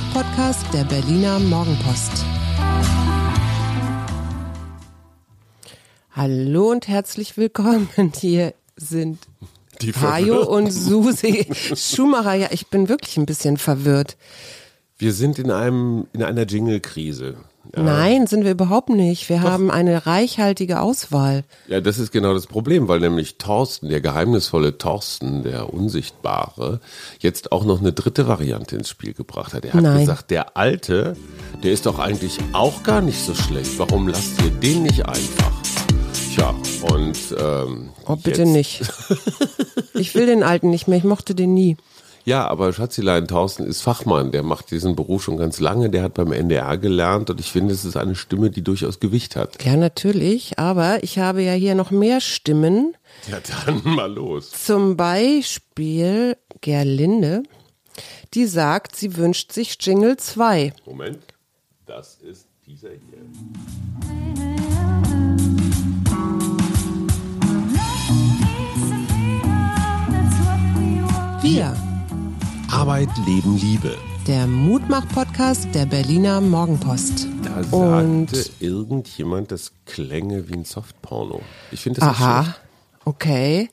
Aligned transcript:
Mutmach-Podcast 0.00 0.66
der 0.72 0.84
Berliner 0.84 1.38
Morgenpost. 1.38 2.24
Hallo 6.12 6.70
und 6.70 6.88
herzlich 6.88 7.36
willkommen. 7.36 7.88
Hier 8.16 8.54
sind 8.76 9.18
Die 9.82 9.92
Hajo 9.92 10.42
und 10.42 10.70
Susi 10.70 11.46
Schumacher. 11.76 12.34
Ja, 12.34 12.48
ich 12.50 12.68
bin 12.68 12.88
wirklich 12.88 13.16
ein 13.18 13.26
bisschen 13.26 13.56
verwirrt. 13.56 14.16
Wir 14.98 15.12
sind 15.12 15.38
in 15.38 15.50
einem 15.50 16.06
in 16.12 16.22
einer 16.22 16.46
Jingle-Krise. 16.46 17.36
Ja. 17.76 17.82
Nein, 17.82 18.26
sind 18.26 18.44
wir 18.44 18.50
überhaupt 18.50 18.88
nicht. 18.88 19.28
Wir 19.28 19.42
haben 19.42 19.70
eine 19.70 20.06
reichhaltige 20.06 20.80
Auswahl. 20.80 21.44
Ja, 21.68 21.80
das 21.80 21.98
ist 21.98 22.10
genau 22.10 22.32
das 22.34 22.46
Problem, 22.46 22.88
weil 22.88 23.00
nämlich 23.00 23.36
Thorsten, 23.36 23.88
der 23.90 24.00
geheimnisvolle 24.00 24.76
Thorsten, 24.78 25.42
der 25.44 25.72
Unsichtbare, 25.72 26.80
jetzt 27.20 27.52
auch 27.52 27.64
noch 27.64 27.80
eine 27.80 27.92
dritte 27.92 28.26
Variante 28.26 28.76
ins 28.76 28.88
Spiel 28.88 29.12
gebracht 29.14 29.52
hat. 29.54 29.64
Er 29.64 29.74
hat 29.74 29.82
Nein. 29.82 30.00
gesagt, 30.00 30.30
der 30.30 30.56
Alte, 30.56 31.16
der 31.62 31.72
ist 31.72 31.86
doch 31.86 31.98
eigentlich 31.98 32.38
auch 32.52 32.82
gar 32.82 33.02
nicht 33.02 33.20
so 33.24 33.34
schlecht. 33.34 33.78
Warum 33.78 34.08
lasst 34.08 34.42
ihr 34.42 34.50
den 34.50 34.82
nicht 34.82 35.06
einfach? 35.06 35.52
Tja, 36.34 36.54
und 36.92 37.18
ähm, 37.38 37.90
Oh, 38.06 38.16
bitte 38.16 38.42
jetzt- 38.42 38.48
nicht. 38.52 38.80
Ich 39.94 40.14
will 40.14 40.24
den 40.24 40.42
alten 40.42 40.70
nicht 40.70 40.88
mehr. 40.88 40.96
Ich 40.96 41.04
mochte 41.04 41.34
den 41.34 41.52
nie. 41.52 41.76
Ja, 42.24 42.46
aber 42.46 42.72
Schatzilein 42.72 43.26
Thorsten 43.26 43.64
ist 43.64 43.80
Fachmann, 43.82 44.30
der 44.30 44.42
macht 44.42 44.70
diesen 44.70 44.94
Beruf 44.94 45.22
schon 45.22 45.36
ganz 45.36 45.58
lange, 45.60 45.90
der 45.90 46.02
hat 46.02 46.14
beim 46.14 46.32
NDR 46.32 46.76
gelernt 46.78 47.30
und 47.30 47.40
ich 47.40 47.50
finde, 47.50 47.72
es 47.72 47.84
ist 47.84 47.96
eine 47.96 48.14
Stimme, 48.14 48.50
die 48.50 48.62
durchaus 48.62 49.00
Gewicht 49.00 49.36
hat. 49.36 49.62
Ja, 49.64 49.76
natürlich. 49.76 50.58
Aber 50.58 51.02
ich 51.02 51.18
habe 51.18 51.42
ja 51.42 51.52
hier 51.52 51.74
noch 51.74 51.90
mehr 51.90 52.20
Stimmen. 52.20 52.94
Ja, 53.30 53.38
dann 53.66 53.82
mal 53.84 54.12
los. 54.12 54.50
Zum 54.50 54.96
Beispiel 54.96 56.36
Gerlinde, 56.60 57.42
die 58.34 58.46
sagt, 58.46 58.96
sie 58.96 59.16
wünscht 59.16 59.52
sich 59.52 59.76
Jingle 59.80 60.16
2. 60.16 60.72
Moment, 60.86 61.22
das 61.86 62.18
ist 62.22 62.46
dieser 62.66 62.90
hier. 62.90 63.20
Wir, 71.42 71.74
Arbeit, 72.70 73.08
Leben, 73.26 73.56
Liebe. 73.56 73.96
der 74.26 74.46
Mutmach-Podcast 74.46 75.74
der 75.74 75.86
Berliner 75.86 76.40
Morgenpost. 76.40 77.26
Da 77.42 77.76
Und- 77.76 78.30
sagte 78.30 78.50
irgendjemand, 78.60 79.50
das 79.50 79.72
klänge 79.86 80.48
wie 80.48 80.54
ein 80.54 80.64
Softporno. 80.64 81.40
Ich 81.72 81.80
finde 81.80 82.00
das 82.00 82.08
nicht 82.10 82.20
Aha. 82.20 82.42
schlecht. 82.44 82.60
Okay. 83.06 83.70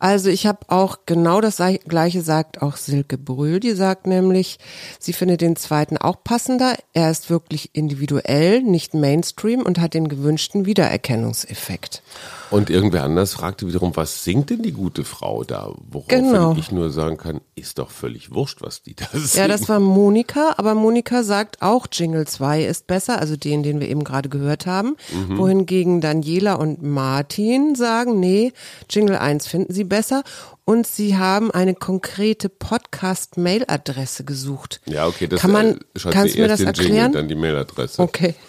Also 0.00 0.30
ich 0.30 0.46
habe 0.46 0.58
auch 0.68 0.98
genau 1.06 1.40
das 1.40 1.62
gleiche 1.86 2.22
sagt 2.22 2.60
auch 2.60 2.76
Silke 2.76 3.16
Brühl. 3.16 3.60
Die 3.60 3.72
sagt 3.72 4.06
nämlich, 4.08 4.58
sie 4.98 5.12
findet 5.12 5.42
den 5.42 5.54
zweiten 5.54 5.96
auch 5.96 6.24
passender. 6.24 6.74
Er 6.92 7.10
ist 7.10 7.30
wirklich 7.30 7.70
individuell, 7.74 8.62
nicht 8.62 8.92
Mainstream 8.92 9.62
und 9.62 9.78
hat 9.78 9.94
den 9.94 10.08
gewünschten 10.08 10.66
Wiedererkennungseffekt. 10.66 12.02
Und 12.50 12.70
irgendwer 12.70 13.04
anders 13.04 13.32
fragte 13.32 13.66
wiederum, 13.66 13.96
was 13.96 14.22
singt 14.22 14.50
denn 14.50 14.62
die 14.62 14.72
gute 14.72 15.04
Frau 15.04 15.44
da? 15.44 15.72
Woraufhin 15.90 16.24
Genau. 16.24 16.54
ich 16.56 16.70
nur 16.70 16.90
sagen 16.90 17.16
kann, 17.16 17.40
ist 17.54 17.78
doch 17.78 17.90
völlig 17.90 18.32
wurscht, 18.32 18.60
was 18.60 18.82
die 18.82 18.94
da 18.94 19.06
singt. 19.12 19.34
Ja, 19.34 19.48
das 19.48 19.68
war 19.68 19.80
Monika, 19.80 20.54
aber 20.56 20.74
Monika 20.74 21.22
sagt 21.22 21.62
auch 21.62 21.86
Jingle 21.90 22.26
2 22.26 22.64
ist 22.64 22.86
besser, 22.86 23.18
also 23.18 23.36
den, 23.36 23.62
den 23.62 23.80
wir 23.80 23.88
eben 23.88 24.04
gerade 24.04 24.28
gehört 24.28 24.66
haben. 24.66 24.96
Mhm. 25.12 25.38
Wohingegen 25.38 26.00
Daniela 26.00 26.54
und 26.54 26.82
Martin 26.82 27.74
sagen, 27.74 28.20
nee, 28.20 28.52
Jingle 28.90 29.16
1 29.16 29.46
finden 29.46 29.72
sie 29.72 29.84
besser. 29.84 30.22
Und 30.64 30.86
sie 30.86 31.16
haben 31.16 31.50
eine 31.50 31.74
konkrete 31.74 32.48
Podcast-Mail-Adresse 32.48 34.24
gesucht. 34.24 34.80
ja, 34.86 35.06
okay, 35.06 35.26
das 35.26 35.40
Kann 35.40 35.52
man, 35.52 35.66
äh, 35.74 36.10
kannst 36.10 36.36
du 36.36 36.40
mir 36.40 36.48
das 36.48 36.58
den 36.58 36.68
Jingle, 36.68 36.84
erklären? 36.84 37.12
dann 37.12 37.28
die 37.28 37.34
Mailadresse. 37.34 38.00
Okay. 38.02 38.34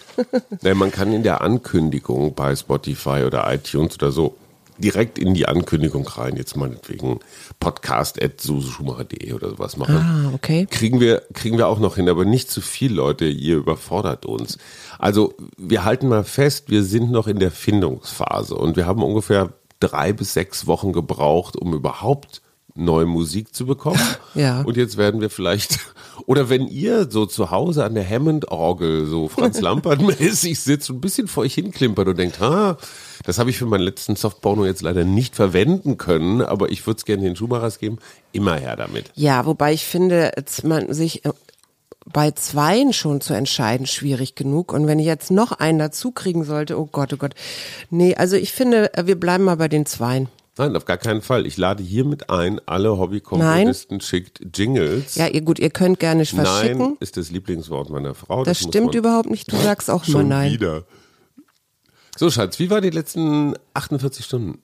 Nee, 0.62 0.74
man 0.76 0.92
kann 0.92 1.12
in 1.12 1.24
der 1.24 1.42
Ankündigung 1.42 2.36
bei 2.36 2.56
Spotify 2.56 3.24
oder 3.26 3.54
iTunes 3.54 3.96
oder 3.96 4.14
so 4.14 4.38
direkt 4.78 5.18
in 5.18 5.34
die 5.34 5.48
Ankündigung 5.48 6.08
rein, 6.08 6.36
jetzt 6.36 6.56
meinetwegen 6.56 7.20
podcast.suseschumacher.de 7.60 9.34
oder 9.34 9.50
sowas 9.50 9.78
machen. 9.78 9.96
Ah, 9.96 10.32
okay. 10.34 10.68
Kriegen 10.70 11.00
wir, 11.00 11.24
kriegen 11.34 11.58
wir 11.58 11.68
auch 11.68 11.80
noch 11.80 11.96
hin, 11.96 12.10
aber 12.10 12.26
nicht 12.26 12.50
zu 12.50 12.62
viel, 12.62 12.94
Leute, 12.94 13.26
ihr 13.26 13.58
überfordert 13.58 14.26
uns. 14.26 14.58
Also, 15.00 15.34
wir 15.58 15.84
halten 15.84 16.08
mal 16.08 16.24
fest, 16.24 16.70
wir 16.70 16.84
sind 16.84 17.12
noch 17.12 17.28
in 17.28 17.40
der 17.40 17.52
Findungsphase 17.52 18.56
und 18.56 18.76
wir 18.76 18.86
haben 18.86 19.04
ungefähr 19.04 19.54
drei 19.88 20.14
bis 20.14 20.34
sechs 20.34 20.68
Wochen 20.68 20.94
gebraucht, 20.94 21.56
um 21.56 21.74
überhaupt 21.74 22.42
neue 22.76 23.06
Musik 23.06 23.56
zu 23.56 23.66
bekommen. 23.66 24.00
Ja. 24.36 24.64
Und 24.64 24.76
jetzt 24.76 24.98
werden 24.98 25.22
wir 25.22 25.30
vielleicht, 25.30 25.80
oder 26.26 26.50
wenn 26.50 26.68
ihr 26.68 27.10
so 27.10 27.26
zu 27.26 27.52
Hause 27.52 27.86
an 27.86 27.96
der 27.96 28.06
Hammond-Orgel 28.06 29.06
so 29.06 29.30
Franz 29.30 29.62
Lampert-mäßig 29.62 30.60
sitzt 30.60 30.90
und 30.90 30.98
ein 30.98 31.02
bisschen 31.02 31.30
vor 31.30 31.44
euch 31.44 31.54
hinklimpert 31.54 32.10
und 32.10 32.20
denkt, 32.20 32.42
ha, 32.42 32.78
das 33.24 33.40
habe 33.40 33.50
ich 33.50 33.58
für 33.58 33.66
meinen 33.66 33.84
letzten 33.84 34.18
Softporno 34.18 34.66
jetzt 34.66 34.82
leider 34.82 35.06
nicht 35.06 35.38
verwenden 35.38 35.96
können, 35.98 36.42
aber 36.42 36.70
ich 36.70 36.86
würde 36.86 36.98
es 36.98 37.06
gerne 37.06 37.24
den 37.24 37.38
Schumachers 37.38 37.80
geben, 37.80 38.00
immer 38.34 38.56
her 38.56 38.76
damit. 38.76 39.10
Ja, 39.16 39.46
wobei 39.46 39.72
ich 39.72 39.86
finde, 39.86 40.34
jetzt 40.36 40.66
man 40.66 40.94
sich 40.94 41.24
äh, 41.24 41.32
bei 42.06 42.32
zweien 42.32 42.94
schon 42.94 43.20
zu 43.20 43.34
entscheiden 43.34 43.88
schwierig 43.88 44.36
genug. 44.36 44.74
Und 44.74 44.88
wenn 44.88 45.00
ich 45.00 45.06
jetzt 45.06 45.32
noch 45.32 45.52
einen 45.52 45.80
dazu 45.80 46.12
kriegen 46.12 46.44
sollte, 46.44 46.80
oh 46.80 46.88
Gott, 46.92 47.14
oh 47.14 47.18
Gott. 47.18 47.34
Nee, 47.90 48.16
also 48.16 48.36
ich 48.36 48.54
finde, 48.54 48.94
äh, 48.94 49.08
wir 49.08 49.20
bleiben 49.20 49.44
mal 49.44 49.58
bei 49.58 49.68
den 49.68 49.86
zweien. 49.86 50.30
Nein, 50.58 50.76
auf 50.78 50.86
gar 50.86 50.98
keinen 50.98 51.22
Fall. 51.22 51.46
Ich 51.46 51.58
lade 51.58 51.84
hiermit 51.84 52.30
ein, 52.30 52.62
alle 52.66 52.98
Hobbykomponisten 52.98 54.00
schickt 54.00 54.40
Jingles. 54.58 55.16
Ja, 55.16 55.28
ihr 55.28 55.42
gut, 55.42 55.60
ihr 55.60 55.70
könnt 55.70 56.00
gerne 56.00 56.26
verschicken. 56.26 56.78
Nein 56.78 56.98
ist 57.02 57.18
das 57.18 57.30
Lieblingswort 57.30 57.90
meiner 57.90 58.14
Frau. 58.14 58.46
das 58.46 58.62
muss 58.62 58.70
stimmt 58.70 58.96
überhaupt 58.96 59.30
nicht. 59.30 59.52
Du 59.52 59.58
sagst 59.58 59.90
auch 59.90 60.08
immer 60.08 60.12
schon 60.20 60.30
nein. 60.30 60.54
wieder. 60.54 60.84
So, 62.18 62.30
Schatz, 62.32 62.60
wie 62.60 62.70
waren 62.70 62.82
die 62.82 62.90
letzten 62.92 63.56
48 63.74 64.24
Stunden? 64.24 64.60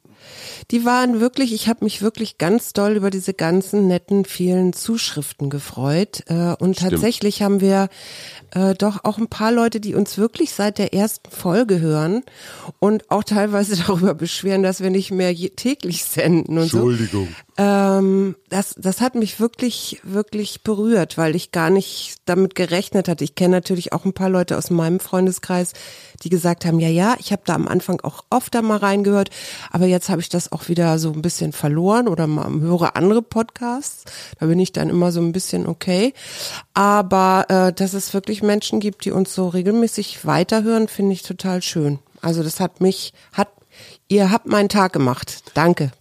Die 0.69 0.85
waren 0.85 1.19
wirklich, 1.19 1.53
ich 1.53 1.67
habe 1.67 1.83
mich 1.83 2.01
wirklich 2.01 2.37
ganz 2.37 2.73
doll 2.73 2.95
über 2.95 3.09
diese 3.09 3.33
ganzen 3.33 3.87
netten, 3.87 4.23
vielen 4.23 4.73
Zuschriften 4.73 5.49
gefreut. 5.49 6.23
Äh, 6.27 6.55
und 6.59 6.77
tatsächlich 6.79 7.41
haben 7.41 7.59
wir 7.59 7.89
äh, 8.51 8.73
doch 8.75 9.03
auch 9.03 9.17
ein 9.17 9.27
paar 9.27 9.51
Leute, 9.51 9.79
die 9.79 9.95
uns 9.95 10.17
wirklich 10.17 10.51
seit 10.51 10.77
der 10.77 10.93
ersten 10.93 11.29
Folge 11.29 11.79
hören 11.79 12.23
und 12.79 13.09
auch 13.09 13.23
teilweise 13.23 13.75
darüber 13.87 14.13
beschweren, 14.13 14.63
dass 14.63 14.81
wir 14.81 14.89
nicht 14.89 15.11
mehr 15.11 15.35
täglich 15.35 16.03
senden 16.03 16.57
und 16.57 16.69
so. 16.69 16.89
Ähm, 17.61 18.35
das, 18.49 18.73
das 18.75 19.01
hat 19.01 19.13
mich 19.13 19.39
wirklich, 19.39 20.01
wirklich 20.03 20.63
berührt, 20.63 21.19
weil 21.19 21.35
ich 21.35 21.51
gar 21.51 21.69
nicht 21.69 22.15
damit 22.25 22.55
gerechnet 22.55 23.07
hatte. 23.07 23.23
Ich 23.23 23.35
kenne 23.35 23.55
natürlich 23.55 23.93
auch 23.93 24.03
ein 24.03 24.13
paar 24.13 24.29
Leute 24.29 24.57
aus 24.57 24.71
meinem 24.71 24.99
Freundeskreis, 24.99 25.73
die 26.23 26.29
gesagt 26.29 26.65
haben, 26.65 26.79
ja, 26.79 26.89
ja, 26.89 27.15
ich 27.19 27.31
habe 27.31 27.43
da 27.45 27.53
am 27.53 27.67
Anfang 27.67 28.01
auch 28.01 28.23
oft 28.31 28.55
da 28.55 28.63
mal 28.63 28.77
reingehört, 28.77 29.29
aber 29.69 29.85
jetzt 29.85 30.09
habe 30.09 30.21
ich 30.21 30.29
das 30.29 30.51
auch 30.51 30.69
wieder 30.69 30.97
so 30.97 31.11
ein 31.11 31.21
bisschen 31.21 31.51
verloren 31.51 32.07
oder 32.07 32.25
mal 32.25 32.49
höre 32.61 32.95
andere 32.95 33.21
Podcasts. 33.21 34.05
Da 34.39 34.47
bin 34.47 34.59
ich 34.59 34.71
dann 34.71 34.89
immer 34.89 35.11
so 35.11 35.21
ein 35.21 35.31
bisschen 35.31 35.67
okay. 35.67 36.15
Aber 36.73 37.45
äh, 37.49 37.73
dass 37.73 37.93
es 37.93 38.15
wirklich 38.15 38.41
Menschen 38.41 38.79
gibt, 38.79 39.05
die 39.05 39.11
uns 39.11 39.35
so 39.35 39.49
regelmäßig 39.49 40.25
weiterhören, 40.25 40.87
finde 40.87 41.13
ich 41.13 41.21
total 41.21 41.61
schön. 41.61 41.99
Also 42.21 42.41
das 42.41 42.59
hat 42.59 42.81
mich, 42.81 43.13
hat, 43.33 43.49
ihr 44.07 44.31
habt 44.31 44.47
meinen 44.47 44.69
Tag 44.69 44.93
gemacht. 44.93 45.43
Danke. 45.53 45.91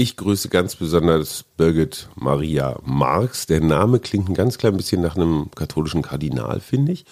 Ich 0.00 0.16
grüße 0.16 0.48
ganz 0.48 0.76
besonders 0.76 1.44
Birgit 1.58 2.08
Maria 2.14 2.78
Marx. 2.86 3.44
Der 3.44 3.60
Name 3.60 4.00
klingt 4.00 4.30
ein 4.30 4.34
ganz 4.34 4.56
klein 4.56 4.78
bisschen 4.78 5.02
nach 5.02 5.14
einem 5.14 5.50
katholischen 5.54 6.00
Kardinal, 6.00 6.60
finde 6.60 6.92
ich, 6.92 7.04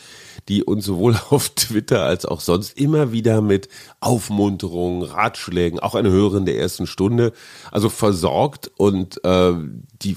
die 0.49 0.65
uns 0.65 0.87
sowohl 0.87 1.15
auf 1.29 1.51
Twitter 1.51 2.05
als 2.05 2.25
auch 2.25 2.41
sonst 2.41 2.79
immer 2.79 3.13
wieder 3.13 3.43
mit 3.43 3.69
Aufmunterungen, 4.01 5.03
Ratschlägen, 5.03 5.81
auch 5.81 5.95
eine 5.95 6.09
Hörerin 6.09 6.47
der 6.47 6.59
ersten 6.59 6.87
Stunde, 6.87 7.35
also 7.71 7.91
versorgt 7.91 8.71
und 8.79 9.23
äh, 9.23 9.53
die 10.01 10.17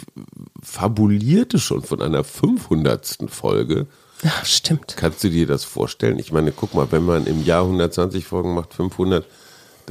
fabulierte 0.64 1.60
schon 1.60 1.82
von 1.82 2.02
einer 2.02 2.24
500. 2.24 3.18
Folge. 3.28 3.88
Ja, 4.24 4.32
stimmt. 4.46 4.96
Kannst 4.96 5.22
du 5.26 5.30
dir 5.30 5.46
das 5.46 5.66
vorstellen? 5.66 6.20
Ich 6.20 6.32
meine, 6.32 6.54
guck 6.54 6.74
mal, 6.74 6.90
wenn 6.92 7.04
man 7.04 7.26
im 7.26 7.44
Jahr 7.44 7.64
120 7.64 8.24
Folgen 8.24 8.54
macht, 8.54 8.74
500, 8.74 9.26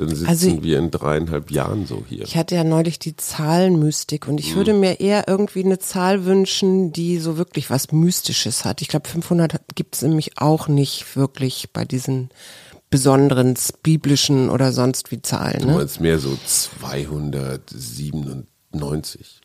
dann 0.01 0.09
sitzen 0.17 0.27
Also- 0.29 0.63
wir 0.63 0.79
in 0.79 0.91
dreieinhalb 0.91 1.51
Jahren 1.51 1.87
so 1.87 2.03
hier. 2.09 2.23
Ich 2.25 2.37
hatte 2.37 2.55
ja 2.55 2.65
neulich 2.65 2.99
die 2.99 3.17
Zahlenmystik 3.17 4.27
und 4.29 4.39
ich 4.41 4.55
würde 4.57 4.73
mir 4.75 5.01
eher 5.01 5.29
irgendwie 5.29 5.63
eine 5.65 5.79
Zahl 5.79 6.25
wünschen, 6.25 6.93
die 6.93 7.19
so 7.19 7.37
wirklich 7.37 7.69
was 7.71 7.93
Mystisches 7.93 8.65
hat. 8.65 8.81
Ich 8.83 8.89
glaube, 8.89 9.09
500 9.09 9.61
gibt 9.75 9.95
es 9.97 10.03
nämlich 10.03 10.39
auch 10.39 10.69
nicht 10.69 11.17
wirklich 11.17 11.71
bei 11.73 11.85
diesen 11.85 12.31
besonderen 12.91 13.55
biblischen 13.85 14.51
oder 14.51 14.73
sonst 14.73 15.13
wie 15.13 15.23
Zahlen. 15.23 15.61
Du 15.61 15.67
Ne? 15.69 15.75
meinst 15.75 16.01
mehr 16.01 16.19
so 16.19 16.37
297. 16.45 19.41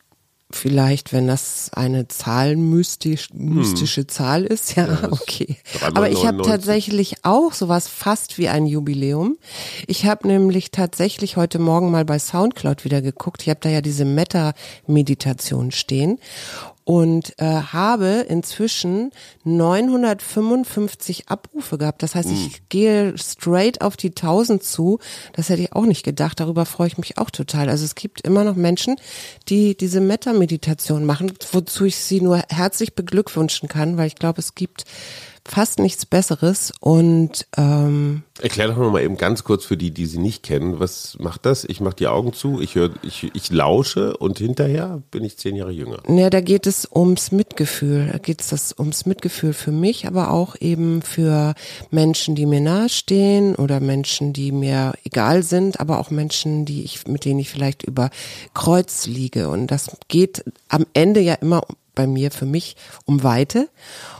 Vielleicht, 0.50 1.12
wenn 1.12 1.26
das 1.26 1.70
eine 1.74 2.06
Zahl 2.06 2.54
mystisch, 2.54 3.30
mystische 3.34 4.06
Zahl 4.06 4.44
ist, 4.44 4.76
ja, 4.76 4.86
okay. 5.10 5.56
dreimal 5.80 5.96
Aber 5.96 6.10
ich 6.10 6.24
habe 6.24 6.36
99. 6.36 6.46
tatsächlich 6.52 7.14
auch 7.24 7.52
sowas 7.52 7.88
fast 7.88 8.38
wie 8.38 8.48
ein 8.48 8.64
Jubiläum. 8.64 9.38
Ich 9.88 10.06
habe 10.06 10.28
nämlich 10.28 10.70
tatsächlich 10.70 11.36
heute 11.36 11.58
Morgen 11.58 11.90
mal 11.90 12.04
bei 12.04 12.20
Soundcloud 12.20 12.84
wieder 12.84 13.02
geguckt. 13.02 13.42
Ich 13.42 13.48
habe 13.48 13.58
da 13.60 13.70
ja 13.70 13.80
diese 13.80 14.04
Meta-Meditation 14.04 15.72
stehen. 15.72 16.20
Und 16.86 17.34
äh, 17.38 17.44
habe 17.44 18.24
inzwischen 18.28 19.10
955 19.42 21.28
Abrufe 21.28 21.78
gehabt. 21.78 22.00
Das 22.04 22.14
heißt, 22.14 22.30
ich 22.30 22.68
gehe 22.68 23.18
straight 23.18 23.80
auf 23.80 23.96
die 23.96 24.10
1000 24.10 24.62
zu. 24.62 25.00
Das 25.32 25.48
hätte 25.48 25.62
ich 25.62 25.72
auch 25.72 25.84
nicht 25.84 26.04
gedacht. 26.04 26.38
Darüber 26.38 26.64
freue 26.64 26.86
ich 26.86 26.96
mich 26.96 27.18
auch 27.18 27.30
total. 27.30 27.68
Also 27.68 27.84
es 27.84 27.96
gibt 27.96 28.20
immer 28.20 28.44
noch 28.44 28.54
Menschen, 28.54 28.94
die 29.48 29.76
diese 29.76 30.00
Metta-Meditation 30.00 31.04
machen, 31.04 31.32
wozu 31.50 31.86
ich 31.86 31.96
sie 31.96 32.20
nur 32.20 32.40
herzlich 32.50 32.94
beglückwünschen 32.94 33.68
kann, 33.68 33.96
weil 33.96 34.06
ich 34.06 34.14
glaube, 34.14 34.38
es 34.38 34.54
gibt 34.54 34.84
fast 35.48 35.78
nichts 35.78 36.06
Besseres 36.06 36.72
und 36.80 37.46
ähm, 37.56 38.22
Erklär 38.40 38.68
doch 38.68 38.76
mal 38.76 39.02
eben 39.02 39.16
ganz 39.16 39.44
kurz 39.44 39.64
für 39.64 39.78
die, 39.78 39.92
die 39.92 40.04
sie 40.04 40.18
nicht 40.18 40.42
kennen, 40.42 40.78
was 40.78 41.16
macht 41.18 41.46
das? 41.46 41.64
Ich 41.64 41.80
mache 41.80 41.96
die 41.96 42.06
Augen 42.06 42.34
zu, 42.34 42.60
ich 42.60 42.74
höre, 42.74 42.90
ich, 43.02 43.30
ich 43.34 43.50
lausche 43.50 44.14
und 44.16 44.38
hinterher 44.38 45.02
bin 45.10 45.24
ich 45.24 45.38
zehn 45.38 45.56
Jahre 45.56 45.70
jünger. 45.70 46.02
Ja, 46.06 46.28
da 46.28 46.42
geht 46.42 46.66
es 46.66 46.86
ums 46.94 47.32
Mitgefühl. 47.32 48.10
Da 48.12 48.18
geht 48.18 48.42
es 48.42 48.74
ums 48.78 49.06
Mitgefühl 49.06 49.54
für 49.54 49.72
mich, 49.72 50.06
aber 50.06 50.32
auch 50.32 50.54
eben 50.60 51.00
für 51.00 51.54
Menschen, 51.90 52.34
die 52.34 52.44
mir 52.44 52.60
nahestehen 52.60 53.54
oder 53.54 53.80
Menschen, 53.80 54.34
die 54.34 54.52
mir 54.52 54.92
egal 55.04 55.42
sind, 55.42 55.80
aber 55.80 55.98
auch 55.98 56.10
Menschen, 56.10 56.66
die 56.66 56.84
ich, 56.84 57.06
mit 57.06 57.24
denen 57.24 57.40
ich 57.40 57.48
vielleicht 57.48 57.84
über 57.84 58.10
Kreuz 58.52 59.06
liege. 59.06 59.48
Und 59.48 59.68
das 59.68 59.96
geht 60.08 60.44
am 60.68 60.84
Ende 60.92 61.20
ja 61.20 61.34
immer 61.34 61.62
bei 61.96 62.06
mir 62.06 62.30
für 62.30 62.46
mich 62.46 62.76
um 63.04 63.24
Weite. 63.24 63.68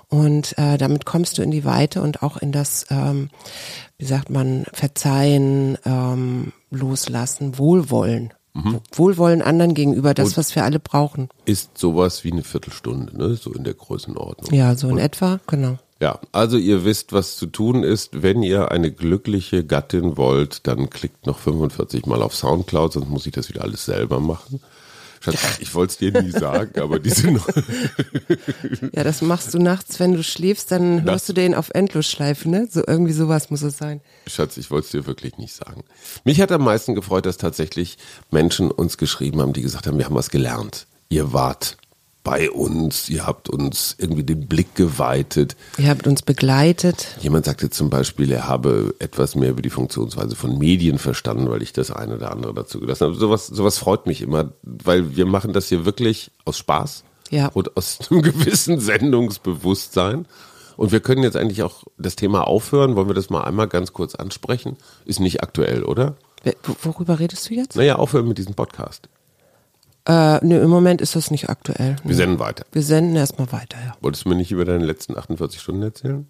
Und 0.08 0.58
äh, 0.58 0.78
damit 0.78 1.04
kommst 1.06 1.38
du 1.38 1.42
in 1.42 1.52
die 1.52 1.64
Weite 1.64 2.02
und 2.02 2.22
auch 2.24 2.36
in 2.38 2.50
das, 2.50 2.86
ähm, 2.90 3.28
wie 3.98 4.04
sagt 4.06 4.30
man, 4.30 4.64
Verzeihen, 4.72 5.78
ähm, 5.84 6.52
Loslassen, 6.70 7.58
Wohlwollen. 7.58 8.34
Wohlwollen 8.92 9.42
anderen 9.42 9.74
gegenüber, 9.74 10.14
das, 10.14 10.28
Und- 10.28 10.36
was 10.38 10.54
wir 10.56 10.64
alle 10.64 10.78
brauchen. 10.80 11.28
Ist 11.44 11.76
sowas 11.76 12.24
wie 12.24 12.32
eine 12.32 12.42
Viertelstunde, 12.42 13.14
ne? 13.14 13.34
So 13.34 13.52
in 13.52 13.64
der 13.64 13.74
Größenordnung. 13.74 14.50
Ja, 14.54 14.74
so 14.74 14.88
in 14.88 14.96
etwa, 14.96 15.40
genau. 15.46 15.76
Ja, 16.00 16.20
also 16.32 16.56
ihr 16.56 16.82
wisst, 16.86 17.12
was 17.12 17.36
zu 17.36 17.46
tun 17.46 17.82
ist. 17.82 18.22
Wenn 18.22 18.42
ihr 18.42 18.70
eine 18.70 18.90
glückliche 18.90 19.62
Gattin 19.62 20.16
wollt, 20.16 20.66
dann 20.66 20.88
klickt 20.88 21.26
noch 21.26 21.38
45 21.38 22.06
Mal 22.06 22.22
auf 22.22 22.34
Soundcloud, 22.34 22.94
sonst 22.94 23.10
muss 23.10 23.26
ich 23.26 23.32
das 23.32 23.50
wieder 23.50 23.60
alles 23.60 23.84
selber 23.84 24.20
machen. 24.20 24.60
Schatz, 25.32 25.58
ich 25.60 25.74
wollte 25.74 25.92
es 25.92 25.98
dir 25.98 26.22
nie 26.22 26.30
sagen, 26.30 26.80
aber 26.80 26.98
diese 26.98 27.30
noch, 27.30 27.48
Ja, 28.92 29.04
das 29.04 29.22
machst 29.22 29.54
du 29.54 29.58
nachts, 29.58 29.98
wenn 30.00 30.12
du 30.12 30.22
schläfst, 30.22 30.70
dann 30.70 31.02
hörst 31.04 31.06
Das- 31.08 31.26
du 31.26 31.32
den 31.32 31.54
auf 31.54 31.70
Endlosschleife, 31.72 32.48
ne? 32.48 32.68
So 32.70 32.82
irgendwie 32.86 33.12
sowas 33.12 33.50
muss 33.50 33.62
es 33.62 33.76
sein. 33.78 34.00
Schatz, 34.26 34.56
ich 34.56 34.70
wollte 34.70 34.86
es 34.86 34.90
dir 34.92 35.06
wirklich 35.06 35.38
nicht 35.38 35.54
sagen. 35.54 35.84
Mich 36.24 36.40
hat 36.40 36.52
am 36.52 36.62
meisten 36.64 36.94
gefreut, 36.94 37.26
dass 37.26 37.36
tatsächlich 37.36 37.96
Menschen 38.30 38.70
uns 38.70 38.96
geschrieben 38.98 39.40
haben, 39.40 39.52
die 39.52 39.62
gesagt 39.62 39.86
haben, 39.86 39.98
wir 39.98 40.04
haben 40.06 40.14
was 40.14 40.30
gelernt. 40.30 40.86
Ihr 41.08 41.32
wart 41.32 41.76
bei 42.26 42.50
uns, 42.50 43.08
ihr 43.08 43.24
habt 43.24 43.48
uns 43.48 43.94
irgendwie 43.98 44.24
den 44.24 44.48
Blick 44.48 44.74
geweitet. 44.74 45.54
Ihr 45.78 45.88
habt 45.88 46.08
uns 46.08 46.22
begleitet. 46.22 47.16
Jemand 47.20 47.44
sagte 47.44 47.70
zum 47.70 47.88
Beispiel, 47.88 48.32
er 48.32 48.48
habe 48.48 48.96
etwas 48.98 49.36
mehr 49.36 49.50
über 49.50 49.62
die 49.62 49.70
Funktionsweise 49.70 50.34
von 50.34 50.58
Medien 50.58 50.98
verstanden, 50.98 51.48
weil 51.48 51.62
ich 51.62 51.72
das 51.72 51.92
eine 51.92 52.16
oder 52.16 52.32
andere 52.32 52.52
dazu 52.52 52.80
gelassen 52.80 53.04
habe. 53.04 53.14
Sowas, 53.14 53.46
sowas 53.46 53.78
freut 53.78 54.06
mich 54.06 54.22
immer, 54.22 54.50
weil 54.64 55.14
wir 55.16 55.24
machen 55.24 55.52
das 55.52 55.68
hier 55.68 55.84
wirklich 55.84 56.32
aus 56.44 56.58
Spaß 56.58 57.04
Ja. 57.30 57.46
und 57.54 57.76
aus 57.76 58.00
einem 58.10 58.22
gewissen 58.22 58.80
Sendungsbewusstsein. 58.80 60.26
Und 60.76 60.90
wir 60.92 61.00
können 61.00 61.22
jetzt 61.22 61.36
eigentlich 61.36 61.62
auch 61.62 61.84
das 61.96 62.16
Thema 62.16 62.46
aufhören. 62.48 62.96
Wollen 62.96 63.08
wir 63.08 63.14
das 63.14 63.30
mal 63.30 63.44
einmal 63.44 63.68
ganz 63.68 63.92
kurz 63.92 64.16
ansprechen? 64.16 64.76
Ist 65.04 65.20
nicht 65.20 65.42
aktuell, 65.42 65.84
oder? 65.84 66.16
Worüber 66.82 67.18
redest 67.20 67.48
du 67.48 67.54
jetzt? 67.54 67.76
Naja, 67.76 67.96
aufhören 67.96 68.28
mit 68.28 68.38
diesem 68.38 68.54
Podcast. 68.54 69.08
Äh, 70.06 70.44
nö, 70.44 70.62
im 70.62 70.70
Moment 70.70 71.00
ist 71.00 71.16
das 71.16 71.30
nicht 71.30 71.48
aktuell. 71.48 71.96
Wir 72.04 72.14
senden 72.14 72.38
weiter. 72.38 72.64
Wir 72.72 72.82
senden 72.82 73.16
erstmal 73.16 73.50
weiter, 73.50 73.76
ja. 73.84 73.94
Wolltest 74.00 74.24
du 74.24 74.28
mir 74.28 74.36
nicht 74.36 74.52
über 74.52 74.64
deine 74.64 74.84
letzten 74.84 75.16
48 75.16 75.60
Stunden 75.60 75.82
erzählen? 75.82 76.28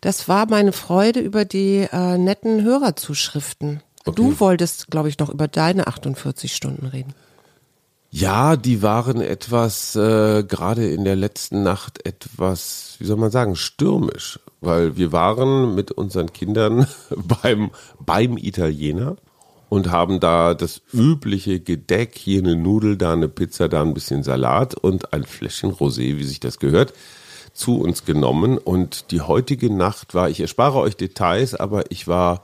Das 0.00 0.28
war 0.28 0.48
meine 0.48 0.72
Freude 0.72 1.20
über 1.20 1.44
die 1.44 1.88
äh, 1.92 2.18
netten 2.18 2.62
Hörerzuschriften. 2.62 3.82
Du 4.14 4.40
wolltest, 4.40 4.90
glaube 4.90 5.08
ich, 5.08 5.18
noch 5.18 5.28
über 5.28 5.48
deine 5.48 5.86
48 5.86 6.54
Stunden 6.54 6.86
reden. 6.86 7.12
Ja, 8.10 8.56
die 8.56 8.82
waren 8.82 9.20
etwas, 9.20 9.94
äh, 9.94 10.42
gerade 10.42 10.88
in 10.88 11.04
der 11.04 11.16
letzten 11.16 11.62
Nacht 11.62 12.06
etwas, 12.06 12.94
wie 12.98 13.04
soll 13.04 13.18
man 13.18 13.30
sagen, 13.30 13.54
stürmisch. 13.54 14.40
Weil 14.60 14.96
wir 14.96 15.12
waren 15.12 15.74
mit 15.74 15.92
unseren 15.92 16.32
Kindern 16.32 16.86
beim, 17.42 17.70
beim 18.00 18.38
Italiener 18.38 19.16
und 19.68 19.90
haben 19.90 20.20
da 20.20 20.54
das 20.54 20.80
übliche 20.92 21.60
Gedeck, 21.60 22.16
hier 22.16 22.40
eine 22.40 22.56
Nudel, 22.56 22.96
da 22.96 23.12
eine 23.12 23.28
Pizza, 23.28 23.68
da 23.68 23.82
ein 23.82 23.94
bisschen 23.94 24.22
Salat 24.22 24.74
und 24.74 25.12
ein 25.12 25.24
Fläschchen 25.24 25.72
Rosé, 25.72 26.18
wie 26.18 26.24
sich 26.24 26.40
das 26.40 26.58
gehört, 26.58 26.94
zu 27.52 27.80
uns 27.80 28.04
genommen. 28.04 28.58
Und 28.58 29.10
die 29.10 29.20
heutige 29.20 29.72
Nacht 29.72 30.14
war, 30.14 30.30
ich 30.30 30.40
erspare 30.40 30.78
euch 30.78 30.96
Details, 30.96 31.54
aber 31.54 31.90
ich 31.90 32.08
war 32.08 32.42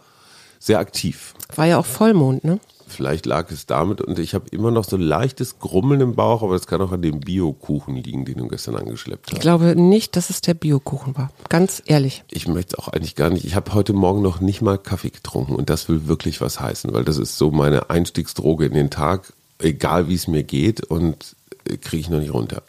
sehr 0.59 0.79
aktiv. 0.79 1.35
War 1.55 1.67
ja 1.67 1.79
auch 1.79 1.87
Vollmond, 1.87 2.45
ne? 2.45 2.59
Vielleicht 2.95 3.27
lag 3.27 3.51
es 3.51 3.67
damit 3.67 4.01
und 4.01 4.19
ich 4.19 4.35
habe 4.35 4.47
immer 4.51 4.71
noch 4.71 4.85
so 4.85 4.97
leichtes 4.97 5.59
Grummeln 5.59 6.01
im 6.01 6.15
Bauch, 6.15 6.43
aber 6.43 6.55
das 6.55 6.67
kann 6.67 6.81
auch 6.81 6.93
an 6.93 7.03
dem 7.03 7.21
Bio-Kuchen 7.21 7.97
liegen, 7.97 8.25
den 8.25 8.39
du 8.39 8.49
gestern 8.49 8.77
angeschleppt 8.77 9.27
Ich 9.29 9.35
hast. 9.35 9.41
glaube 9.43 9.75
nicht, 9.77 10.17
dass 10.17 10.31
es 10.31 10.41
der 10.41 10.55
Biokuchen 10.55 11.17
war. 11.17 11.31
Ganz 11.49 11.83
ehrlich. 11.87 12.25
Ich 12.31 12.47
möchte 12.49 12.77
es 12.77 12.79
auch 12.79 12.89
eigentlich 12.89 13.15
gar 13.17 13.31
nicht. 13.31 13.45
Ich 13.45 13.55
habe 13.55 13.75
heute 13.75 13.93
Morgen 13.93 14.23
noch 14.23 14.41
nicht 14.41 14.63
mal 14.63 14.79
Kaffee 14.79 15.11
getrunken 15.11 15.55
und 15.55 15.69
das 15.71 15.89
will 15.89 16.07
wirklich 16.07 16.41
was 16.41 16.61
heißen, 16.61 16.93
weil 16.95 17.05
das 17.05 17.19
ist 17.19 17.37
so 17.37 17.51
meine 17.51 17.91
Einstiegsdroge 17.91 18.67
in 18.67 18.75
den 18.75 18.91
Tag, 18.91 19.33
egal 19.59 20.09
wie 20.09 20.15
es 20.15 20.29
mir 20.29 20.43
geht 20.45 20.83
und 20.85 21.37
äh, 21.69 21.77
kriege 21.77 22.01
ich 22.01 22.09
noch 22.11 22.21
nicht 22.21 22.33
runter. 22.33 22.63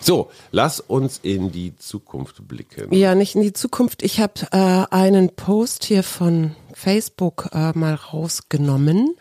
So, 0.00 0.30
lass 0.52 0.78
uns 0.78 1.18
in 1.22 1.50
die 1.50 1.76
Zukunft 1.78 2.46
blicken. 2.46 2.94
Ja, 2.94 3.14
nicht 3.16 3.34
in 3.34 3.42
die 3.42 3.52
Zukunft. 3.52 4.02
Ich 4.04 4.20
habe 4.20 4.34
äh, 4.52 4.84
einen 4.94 5.30
Post 5.30 5.84
hier 5.84 6.02
von 6.04 6.54
Facebook 6.78 7.48
äh, 7.52 7.72
mal 7.72 7.94
rausgenommen, 7.94 9.16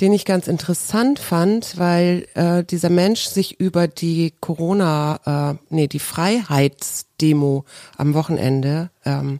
den 0.00 0.12
ich 0.12 0.24
ganz 0.24 0.48
interessant 0.48 1.20
fand, 1.20 1.78
weil 1.78 2.26
äh, 2.34 2.64
dieser 2.64 2.90
Mensch 2.90 3.26
sich 3.26 3.60
über 3.60 3.86
die 3.86 4.34
Corona, 4.40 5.52
äh, 5.52 5.58
nee, 5.72 5.86
die 5.86 6.00
Freiheitsdemo 6.00 7.64
am 7.96 8.14
Wochenende 8.14 8.90
ähm, 9.04 9.38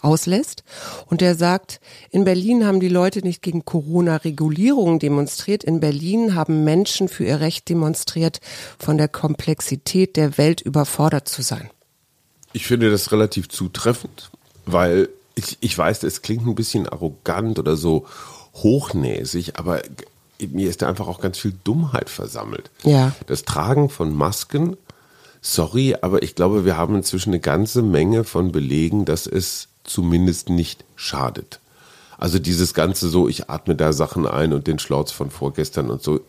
auslässt. 0.00 0.62
Und 1.06 1.20
der 1.20 1.34
sagt, 1.34 1.80
in 2.12 2.22
Berlin 2.22 2.64
haben 2.64 2.78
die 2.78 2.88
Leute 2.88 3.22
nicht 3.22 3.42
gegen 3.42 3.64
Corona-Regulierungen 3.64 5.00
demonstriert, 5.00 5.64
in 5.64 5.80
Berlin 5.80 6.36
haben 6.36 6.62
Menschen 6.62 7.08
für 7.08 7.24
ihr 7.24 7.40
Recht 7.40 7.68
demonstriert, 7.68 8.40
von 8.78 8.98
der 8.98 9.08
Komplexität 9.08 10.14
der 10.14 10.38
Welt 10.38 10.60
überfordert 10.60 11.28
zu 11.28 11.42
sein. 11.42 11.70
Ich 12.52 12.68
finde 12.68 12.88
das 12.88 13.10
relativ 13.10 13.48
zutreffend, 13.48 14.30
weil 14.64 15.08
ich, 15.34 15.58
ich 15.60 15.76
weiß, 15.76 16.02
es 16.02 16.22
klingt 16.22 16.46
ein 16.46 16.54
bisschen 16.54 16.88
arrogant 16.88 17.58
oder 17.58 17.76
so 17.76 18.06
hochnäsig, 18.54 19.58
aber 19.58 19.82
mir 20.48 20.68
ist 20.68 20.82
da 20.82 20.88
einfach 20.88 21.06
auch 21.06 21.20
ganz 21.20 21.38
viel 21.38 21.54
Dummheit 21.64 22.10
versammelt. 22.10 22.70
Ja. 22.82 23.12
Das 23.26 23.44
Tragen 23.44 23.90
von 23.90 24.14
Masken, 24.14 24.76
sorry, 25.40 25.96
aber 26.00 26.22
ich 26.22 26.34
glaube, 26.34 26.64
wir 26.64 26.76
haben 26.76 26.96
inzwischen 26.96 27.30
eine 27.30 27.40
ganze 27.40 27.82
Menge 27.82 28.24
von 28.24 28.52
Belegen, 28.52 29.04
dass 29.04 29.26
es 29.26 29.68
zumindest 29.84 30.48
nicht 30.48 30.84
schadet. 30.96 31.60
Also 32.18 32.38
dieses 32.38 32.74
ganze 32.74 33.08
so, 33.08 33.28
ich 33.28 33.48
atme 33.48 33.74
da 33.74 33.92
Sachen 33.92 34.26
ein 34.26 34.52
und 34.52 34.66
den 34.66 34.78
Schlauz 34.78 35.10
von 35.10 35.30
vorgestern 35.30 35.90
und 35.90 36.02
so. 36.02 36.20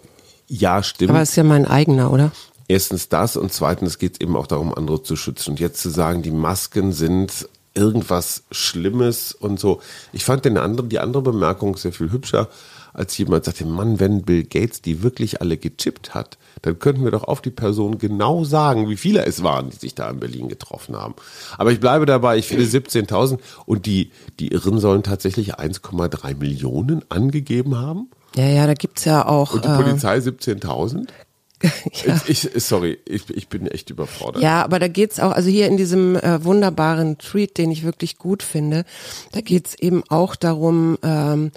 Ja, 0.48 0.84
stimmt. 0.84 1.12
Aber 1.12 1.22
ist 1.22 1.36
ja 1.36 1.44
mein 1.44 1.66
eigener, 1.66 2.12
oder? 2.12 2.32
Erstens 2.68 3.10
das 3.10 3.36
und 3.36 3.52
zweitens 3.52 4.00
geht 4.00 4.14
es 4.14 4.22
eben 4.22 4.38
auch 4.38 4.48
darum, 4.48 4.74
andere 4.74 5.04
zu 5.04 5.18
schützen. 5.18 5.52
Und 5.52 5.60
jetzt 5.60 5.82
zu 5.82 5.90
sagen, 5.90 6.22
die 6.22 6.32
Masken 6.32 6.94
sind 6.94 7.50
irgendwas 7.74 8.44
Schlimmes 8.52 9.34
und 9.34 9.60
so. 9.60 9.82
Ich 10.12 10.26
fand 10.26 10.46
den 10.46 10.58
anderen, 10.58 10.90
die 10.90 11.00
andere 11.00 11.24
Bemerkung 11.24 11.78
sehr 11.78 11.94
viel 11.94 12.12
hübscher, 12.12 12.50
als 12.94 13.18
jemand 13.18 13.46
sagte, 13.46 13.66
Mann, 13.66 14.00
wenn 14.00 14.24
Bill 14.24 14.44
Gates 14.44 14.82
die 14.82 15.02
wirklich 15.02 15.42
alle 15.42 15.58
gechippt 15.58 16.14
hat, 16.14 16.38
dann 16.62 16.78
könnten 16.80 17.04
wir 17.04 17.12
doch 17.12 17.24
auf 17.24 17.42
die 17.42 17.50
Person 17.52 17.98
genau 17.98 18.44
sagen, 18.44 18.90
wie 18.90 18.98
viele 18.98 19.26
es 19.26 19.44
waren, 19.44 19.70
die 19.70 19.78
sich 19.78 19.96
da 19.96 20.10
in 20.10 20.20
Berlin 20.20 20.50
getroffen 20.50 20.96
haben. 20.96 21.16
Aber 21.58 21.72
ich 21.72 21.80
bleibe 21.80 22.06
dabei, 22.06 22.38
ich 22.38 22.48
finde 22.48 22.66
17.000 22.66 23.40
und 23.66 23.86
die, 23.86 24.12
die 24.40 24.50
Irren 24.50 24.80
sollen 24.80 25.04
tatsächlich 25.04 25.56
1,3 25.56 26.36
Millionen 26.36 27.04
angegeben 27.10 27.78
haben. 27.78 28.10
Ja, 28.36 28.46
ja, 28.46 28.68
da 28.68 28.74
gibt's 28.74 29.06
ja 29.06 29.26
auch. 29.26 29.54
Und 29.54 29.66
die 29.66 29.70
äh, 29.70 29.76
Polizei 29.76 30.18
17.000? 30.18 31.08
ja. 32.06 32.22
Ich, 32.28 32.50
sorry, 32.56 33.00
ich, 33.06 33.30
ich 33.30 33.48
bin 33.48 33.68
echt 33.68 33.90
überfordert. 33.90 34.42
Ja, 34.42 34.64
aber 34.64 34.80
da 34.80 34.88
geht's 34.88 35.20
auch, 35.20 35.32
also 35.32 35.50
hier 35.50 35.68
in 35.68 35.78
diesem 35.78 36.16
äh, 36.16 36.44
wunderbaren 36.44 37.18
Tweet, 37.18 37.58
den 37.58 37.72
ich 37.72 37.84
wirklich 37.84 38.18
gut 38.18 38.44
finde, 38.44 38.86
da 39.32 39.42
geht's 39.42 39.76
eben 39.76 40.04
auch 40.10 40.36
darum, 40.36 40.98
ähm, 41.04 41.52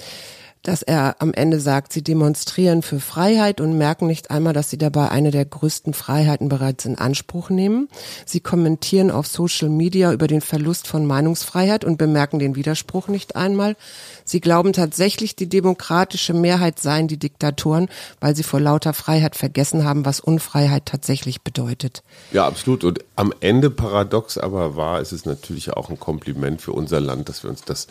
dass 0.65 0.83
er 0.83 1.17
am 1.21 1.33
Ende 1.35 1.61
sagt, 1.61 1.93
sie 1.93 2.03
demonstrieren 2.03 2.83
für 2.83 2.99
Freiheit 2.99 3.61
und 3.61 3.77
merken 3.77 4.07
nicht 4.07 4.31
einmal, 4.31 4.55
dass 4.55 4.71
sie 4.71 4.79
dabei 4.79 5.11
eine 5.11 5.31
der 5.31 5.45
größten 5.45 5.93
Freiheiten 5.93 6.49
bereits 6.49 6.87
in 6.87 6.97
Anspruch 6.97 7.51
nehmen. 7.51 7.89
Sie 8.25 8.41
kommentieren 8.41 9.11
auf 9.11 9.27
Social 9.27 9.69
Media 9.69 10.11
über 10.13 10.27
den 10.27 10.41
Verlust 10.41 10.89
von 10.89 11.05
Meinungsfreiheit 11.07 11.85
und 11.85 11.99
bemerken 11.99 12.39
den 12.39 12.57
Widerspruch 12.57 13.09
nicht 13.09 13.37
einmal. 13.37 13.77
Sie 14.25 14.41
glauben 14.41 14.73
tatsächlich, 14.73 15.37
die 15.37 15.51
demokratische 15.51 16.33
Mehrheit 16.33 16.81
seien 16.81 17.09
die 17.09 17.19
Diktatoren, 17.19 17.89
weil 18.21 18.35
sie 18.35 18.43
vor 18.43 18.59
lauter 18.59 18.95
Freiheit 18.95 19.37
vergessen 19.37 19.85
haben, 19.85 20.07
was 20.07 20.19
Unfreiheit 20.19 20.87
tatsächlich 20.87 21.43
bedeutet. 21.43 22.03
Ja, 22.33 22.47
absolut. 22.47 22.85
Und 22.85 23.01
am 23.17 23.35
Ende 23.41 23.69
paradox 23.69 24.39
aber 24.39 24.77
war, 24.77 25.03
ist 25.03 25.13
es 25.13 25.27
natürlich 25.27 25.75
auch 25.75 25.91
ein 25.91 26.01
Kompliment 26.01 26.63
für 26.63 26.73
unser 26.73 27.01
Land, 27.01 27.29
dass 27.29 27.43
wir 27.43 27.51
uns 27.51 27.63
das, 27.65 27.87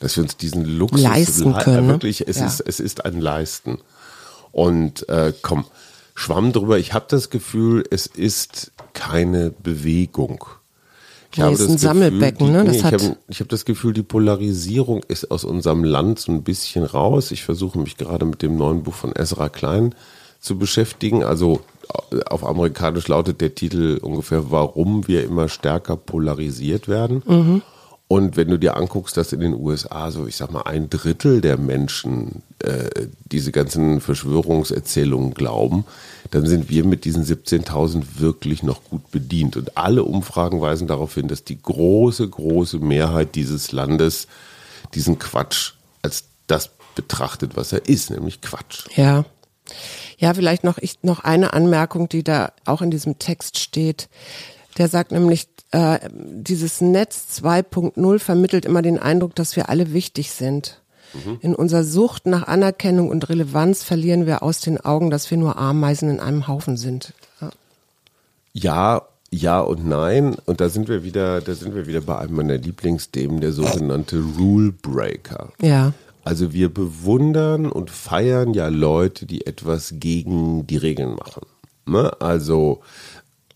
dass 0.00 0.16
wir 0.16 0.22
uns 0.22 0.36
diesen 0.36 0.66
Luxus 0.66 1.00
leisten 1.00 1.54
können. 1.54 1.86
Ne? 1.86 2.09
Wirklich, 2.10 2.28
es 2.28 2.40
ja. 2.40 2.46
ist, 2.46 2.60
es 2.60 2.80
ist 2.80 3.04
ein 3.04 3.20
Leisten. 3.20 3.78
Und 4.52 5.08
äh, 5.08 5.32
komm, 5.42 5.64
schwamm 6.14 6.52
drüber. 6.52 6.78
Ich 6.78 6.92
habe 6.92 7.06
das 7.08 7.30
Gefühl, 7.30 7.84
es 7.90 8.06
ist 8.06 8.72
keine 8.94 9.50
Bewegung. 9.50 10.44
Ich 11.30 11.38
nee, 11.38 11.44
habe 11.44 11.52
ist 11.54 11.60
das 11.60 11.68
ein 11.68 11.74
Gefühl, 11.74 11.88
Sammelbecken, 11.88 12.46
die, 12.48 12.52
ne? 12.52 12.64
Das 12.64 12.76
ich 12.76 12.84
habe 12.84 13.16
hab 13.30 13.48
das 13.48 13.64
Gefühl, 13.64 13.92
die 13.92 14.02
Polarisierung 14.02 15.04
ist 15.06 15.30
aus 15.30 15.44
unserem 15.44 15.84
Land 15.84 16.18
so 16.18 16.32
ein 16.32 16.42
bisschen 16.42 16.84
raus. 16.84 17.30
Ich 17.30 17.44
versuche 17.44 17.78
mich 17.78 17.96
gerade 17.96 18.24
mit 18.24 18.42
dem 18.42 18.56
neuen 18.56 18.82
Buch 18.82 18.94
von 18.94 19.14
Ezra 19.14 19.48
Klein 19.48 19.94
zu 20.40 20.58
beschäftigen. 20.58 21.22
Also 21.22 21.60
auf 22.26 22.44
amerikanisch 22.44 23.06
lautet 23.06 23.40
der 23.40 23.54
Titel 23.54 24.00
ungefähr, 24.02 24.50
warum 24.50 25.06
wir 25.06 25.22
immer 25.22 25.48
stärker 25.48 25.96
polarisiert 25.96 26.88
werden. 26.88 27.22
Mhm. 27.24 27.62
Und 28.12 28.36
wenn 28.36 28.48
du 28.48 28.58
dir 28.58 28.76
anguckst, 28.76 29.16
dass 29.16 29.32
in 29.32 29.38
den 29.38 29.54
USA 29.54 30.10
so, 30.10 30.26
ich 30.26 30.34
sag 30.34 30.50
mal, 30.50 30.62
ein 30.62 30.90
Drittel 30.90 31.40
der 31.40 31.56
Menschen 31.56 32.42
äh, 32.58 33.06
diese 33.30 33.52
ganzen 33.52 34.00
Verschwörungserzählungen 34.00 35.32
glauben, 35.32 35.84
dann 36.32 36.44
sind 36.44 36.68
wir 36.70 36.84
mit 36.84 37.04
diesen 37.04 37.24
17.000 37.24 38.18
wirklich 38.18 38.64
noch 38.64 38.82
gut 38.82 39.12
bedient. 39.12 39.56
Und 39.56 39.78
alle 39.78 40.02
Umfragen 40.02 40.60
weisen 40.60 40.88
darauf 40.88 41.14
hin, 41.14 41.28
dass 41.28 41.44
die 41.44 41.62
große, 41.62 42.28
große 42.28 42.80
Mehrheit 42.80 43.36
dieses 43.36 43.70
Landes 43.70 44.26
diesen 44.92 45.20
Quatsch 45.20 45.74
als 46.02 46.24
das 46.48 46.70
betrachtet, 46.96 47.56
was 47.56 47.72
er 47.72 47.88
ist, 47.88 48.10
nämlich 48.10 48.40
Quatsch. 48.40 48.88
Ja. 48.96 49.24
Ja, 50.18 50.34
vielleicht 50.34 50.64
noch, 50.64 50.78
ich, 50.78 50.98
noch 51.02 51.20
eine 51.20 51.52
Anmerkung, 51.52 52.08
die 52.08 52.24
da 52.24 52.50
auch 52.64 52.82
in 52.82 52.90
diesem 52.90 53.20
Text 53.20 53.60
steht. 53.60 54.08
Der 54.78 54.88
sagt 54.88 55.12
nämlich, 55.12 55.46
äh, 55.72 56.00
dieses 56.12 56.80
Netz 56.80 57.26
2.0 57.40 58.18
vermittelt 58.18 58.64
immer 58.64 58.82
den 58.82 58.98
Eindruck, 58.98 59.34
dass 59.34 59.56
wir 59.56 59.68
alle 59.68 59.92
wichtig 59.92 60.32
sind. 60.32 60.80
Mhm. 61.14 61.38
In 61.40 61.54
unserer 61.54 61.84
Sucht 61.84 62.26
nach 62.26 62.46
Anerkennung 62.46 63.08
und 63.08 63.28
Relevanz 63.28 63.82
verlieren 63.82 64.26
wir 64.26 64.42
aus 64.42 64.60
den 64.60 64.80
Augen, 64.80 65.10
dass 65.10 65.30
wir 65.30 65.38
nur 65.38 65.56
Ameisen 65.58 66.10
in 66.10 66.20
einem 66.20 66.48
Haufen 66.48 66.76
sind. 66.76 67.12
Ja, 67.40 67.50
ja, 68.52 69.02
ja 69.30 69.60
und 69.60 69.86
nein. 69.86 70.36
Und 70.46 70.60
da 70.60 70.68
sind 70.68 70.88
wir 70.88 71.04
wieder, 71.04 71.40
da 71.40 71.54
sind 71.54 71.74
wir 71.74 71.86
wieder 71.86 72.00
bei 72.00 72.18
einem 72.18 72.36
meiner 72.36 72.58
Lieblingsthemen, 72.58 73.40
der 73.40 73.52
sogenannte 73.52 74.22
Rule 74.38 74.72
Breaker. 74.72 75.52
Ja. 75.60 75.92
Also 76.24 76.52
wir 76.52 76.72
bewundern 76.72 77.70
und 77.70 77.90
feiern 77.90 78.54
ja 78.54 78.68
Leute, 78.68 79.24
die 79.24 79.46
etwas 79.46 79.94
gegen 79.96 80.66
die 80.66 80.76
Regeln 80.76 81.14
machen. 81.14 81.46
Ne? 81.86 82.12
Also 82.20 82.82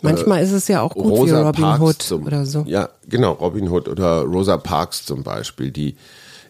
Manchmal 0.04 0.42
ist 0.42 0.52
es 0.52 0.68
ja 0.68 0.82
auch 0.82 0.94
gut 0.94 1.04
Rosa 1.04 1.40
wie 1.40 1.46
Robin 1.46 1.62
Parks 1.62 1.80
Hood 1.80 2.02
zum, 2.02 2.26
oder 2.26 2.46
so. 2.46 2.64
Ja, 2.66 2.88
genau, 3.08 3.32
Robin 3.32 3.68
Hood 3.68 3.88
oder 3.88 4.22
Rosa 4.22 4.56
Parks 4.56 5.04
zum 5.04 5.22
Beispiel, 5.22 5.70
die 5.70 5.96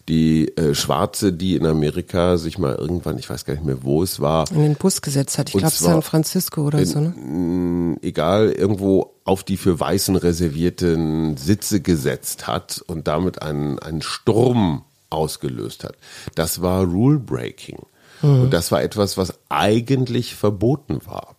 die 0.09 0.49
äh, 0.57 0.75
Schwarze, 0.75 1.33
die 1.33 1.57
in 1.57 1.65
Amerika 1.65 2.37
sich 2.37 2.59
mal 2.59 2.75
irgendwann, 2.75 3.19
ich 3.19 3.31
weiß 3.31 3.45
gar 3.47 3.55
nicht 3.55 3.65
mehr, 3.65 3.83
wo 3.83 4.03
es 4.03 4.21
war. 4.21 4.51
In 4.51 4.61
den 4.61 4.75
Bus 4.75 5.01
gesetzt 5.01 5.39
hat. 5.39 5.49
Ich 5.49 5.57
glaube 5.57 5.75
San 5.75 6.03
Francisco 6.03 6.67
oder 6.67 6.81
in, 6.81 6.85
so, 6.85 7.01
ne? 7.01 7.97
Egal, 8.03 8.51
irgendwo 8.51 9.15
auf 9.25 9.45
die 9.45 9.57
für 9.57 9.81
Weißen 9.81 10.17
reservierten 10.17 11.37
Sitze 11.39 11.81
gesetzt 11.81 12.47
hat 12.47 12.85
und 12.87 13.09
damit 13.09 13.41
einen, 13.41 13.79
einen 13.79 14.03
Sturm 14.03 14.85
ausgelöst 15.09 15.85
hat. 15.85 15.97
Das 16.35 16.61
war 16.61 16.85
Rule 16.85 17.19
Breaking. 17.19 17.79
Mhm. 18.21 18.43
Und 18.43 18.51
das 18.51 18.71
war 18.73 18.83
etwas, 18.83 19.17
was 19.17 19.35
eigentlich 19.49 20.35
verboten 20.35 21.01
war. 21.07 21.34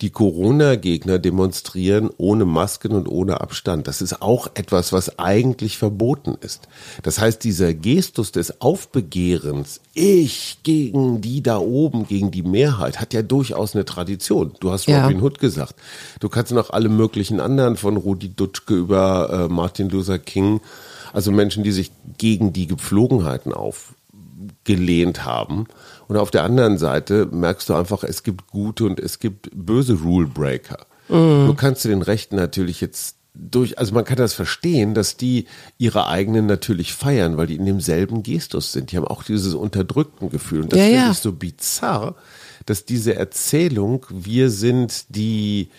Die 0.00 0.10
Corona-Gegner 0.10 1.18
demonstrieren 1.18 2.10
ohne 2.18 2.44
Masken 2.44 2.92
und 2.92 3.08
ohne 3.08 3.40
Abstand. 3.40 3.88
Das 3.88 4.00
ist 4.00 4.22
auch 4.22 4.48
etwas, 4.54 4.92
was 4.92 5.18
eigentlich 5.18 5.76
verboten 5.76 6.36
ist. 6.40 6.68
Das 7.02 7.18
heißt, 7.18 7.42
dieser 7.42 7.74
Gestus 7.74 8.30
des 8.30 8.60
Aufbegehrens, 8.60 9.80
ich 9.94 10.58
gegen 10.62 11.20
die 11.20 11.42
da 11.42 11.58
oben, 11.58 12.06
gegen 12.06 12.30
die 12.30 12.44
Mehrheit, 12.44 13.00
hat 13.00 13.12
ja 13.12 13.22
durchaus 13.22 13.74
eine 13.74 13.84
Tradition. 13.84 14.52
Du 14.60 14.70
hast 14.70 14.86
ja. 14.86 15.02
Robin 15.02 15.20
Hood 15.20 15.40
gesagt. 15.40 15.74
Du 16.20 16.28
kannst 16.28 16.52
noch 16.52 16.70
alle 16.70 16.88
möglichen 16.88 17.40
anderen 17.40 17.76
von 17.76 17.96
Rudi 17.96 18.28
Dutschke 18.28 18.74
über 18.74 19.48
äh, 19.48 19.52
Martin 19.52 19.88
Luther 19.88 20.20
King, 20.20 20.60
also 21.12 21.32
Menschen, 21.32 21.64
die 21.64 21.72
sich 21.72 21.90
gegen 22.18 22.52
die 22.52 22.68
Gepflogenheiten 22.68 23.52
aufgelehnt 24.38 25.24
haben. 25.24 25.66
Und 26.06 26.16
auf 26.16 26.30
der 26.30 26.44
anderen 26.44 26.78
Seite 26.78 27.26
merkst 27.30 27.68
du 27.68 27.74
einfach, 27.74 28.04
es 28.04 28.22
gibt 28.22 28.48
gute 28.48 28.84
und 28.84 29.00
es 29.00 29.18
gibt 29.18 29.50
böse 29.52 29.94
Rule 29.94 30.26
Breaker. 30.26 30.86
Mhm. 31.08 31.46
Du 31.46 31.54
kannst 31.54 31.84
den 31.84 32.02
Rechten 32.02 32.36
natürlich 32.36 32.80
jetzt 32.80 33.16
durch, 33.34 33.78
also 33.78 33.94
man 33.94 34.04
kann 34.04 34.16
das 34.16 34.34
verstehen, 34.34 34.94
dass 34.94 35.16
die 35.16 35.46
ihre 35.78 36.08
eigenen 36.08 36.46
natürlich 36.46 36.92
feiern, 36.92 37.36
weil 37.36 37.46
die 37.46 37.56
in 37.56 37.66
demselben 37.66 38.22
Gestus 38.22 38.72
sind. 38.72 38.90
Die 38.90 38.96
haben 38.96 39.06
auch 39.06 39.22
dieses 39.22 39.54
unterdrückten 39.54 40.28
Gefühl. 40.28 40.62
Und 40.62 40.72
das 40.72 40.78
ja, 40.78 40.84
finde 40.84 41.00
ja. 41.00 41.10
ich 41.12 41.18
so 41.18 41.32
bizarr, 41.32 42.16
dass 42.66 42.84
diese 42.84 43.14
Erzählung, 43.14 44.04
wir 44.10 44.50
sind 44.50 45.14
die, 45.14 45.70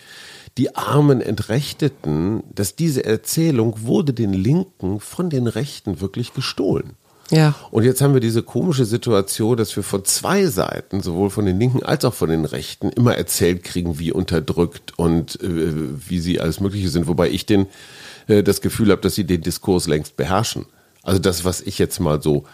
die 0.58 0.74
armen 0.74 1.20
Entrechteten, 1.20 2.42
dass 2.54 2.76
diese 2.76 3.04
Erzählung 3.04 3.82
wurde 3.82 4.14
den 4.14 4.32
Linken 4.32 4.98
von 4.98 5.28
den 5.28 5.46
Rechten 5.46 6.00
wirklich 6.00 6.32
gestohlen. 6.32 6.96
Ja. 7.30 7.54
Und 7.70 7.84
jetzt 7.84 8.00
haben 8.00 8.14
wir 8.14 8.20
diese 8.20 8.42
komische 8.42 8.84
Situation, 8.84 9.56
dass 9.56 9.74
wir 9.76 9.82
von 9.82 10.04
zwei 10.04 10.46
Seiten, 10.46 11.00
sowohl 11.00 11.30
von 11.30 11.46
den 11.46 11.58
Linken 11.58 11.82
als 11.82 12.04
auch 12.04 12.14
von 12.14 12.28
den 12.28 12.44
Rechten, 12.44 12.90
immer 12.90 13.14
erzählt 13.14 13.64
kriegen, 13.64 13.98
wie 13.98 14.12
unterdrückt 14.12 14.98
und 14.98 15.40
äh, 15.42 15.72
wie 16.08 16.18
sie 16.18 16.40
alles 16.40 16.60
Mögliche 16.60 16.88
sind. 16.88 17.06
Wobei 17.06 17.30
ich 17.30 17.46
den, 17.46 17.66
äh, 18.26 18.42
das 18.42 18.60
Gefühl 18.60 18.90
habe, 18.90 19.00
dass 19.00 19.14
sie 19.14 19.24
den 19.24 19.42
Diskurs 19.42 19.86
längst 19.86 20.16
beherrschen. 20.16 20.66
Also 21.02 21.18
das, 21.18 21.44
was 21.44 21.60
ich 21.60 21.78
jetzt 21.78 22.00
mal 22.00 22.20
so 22.20 22.44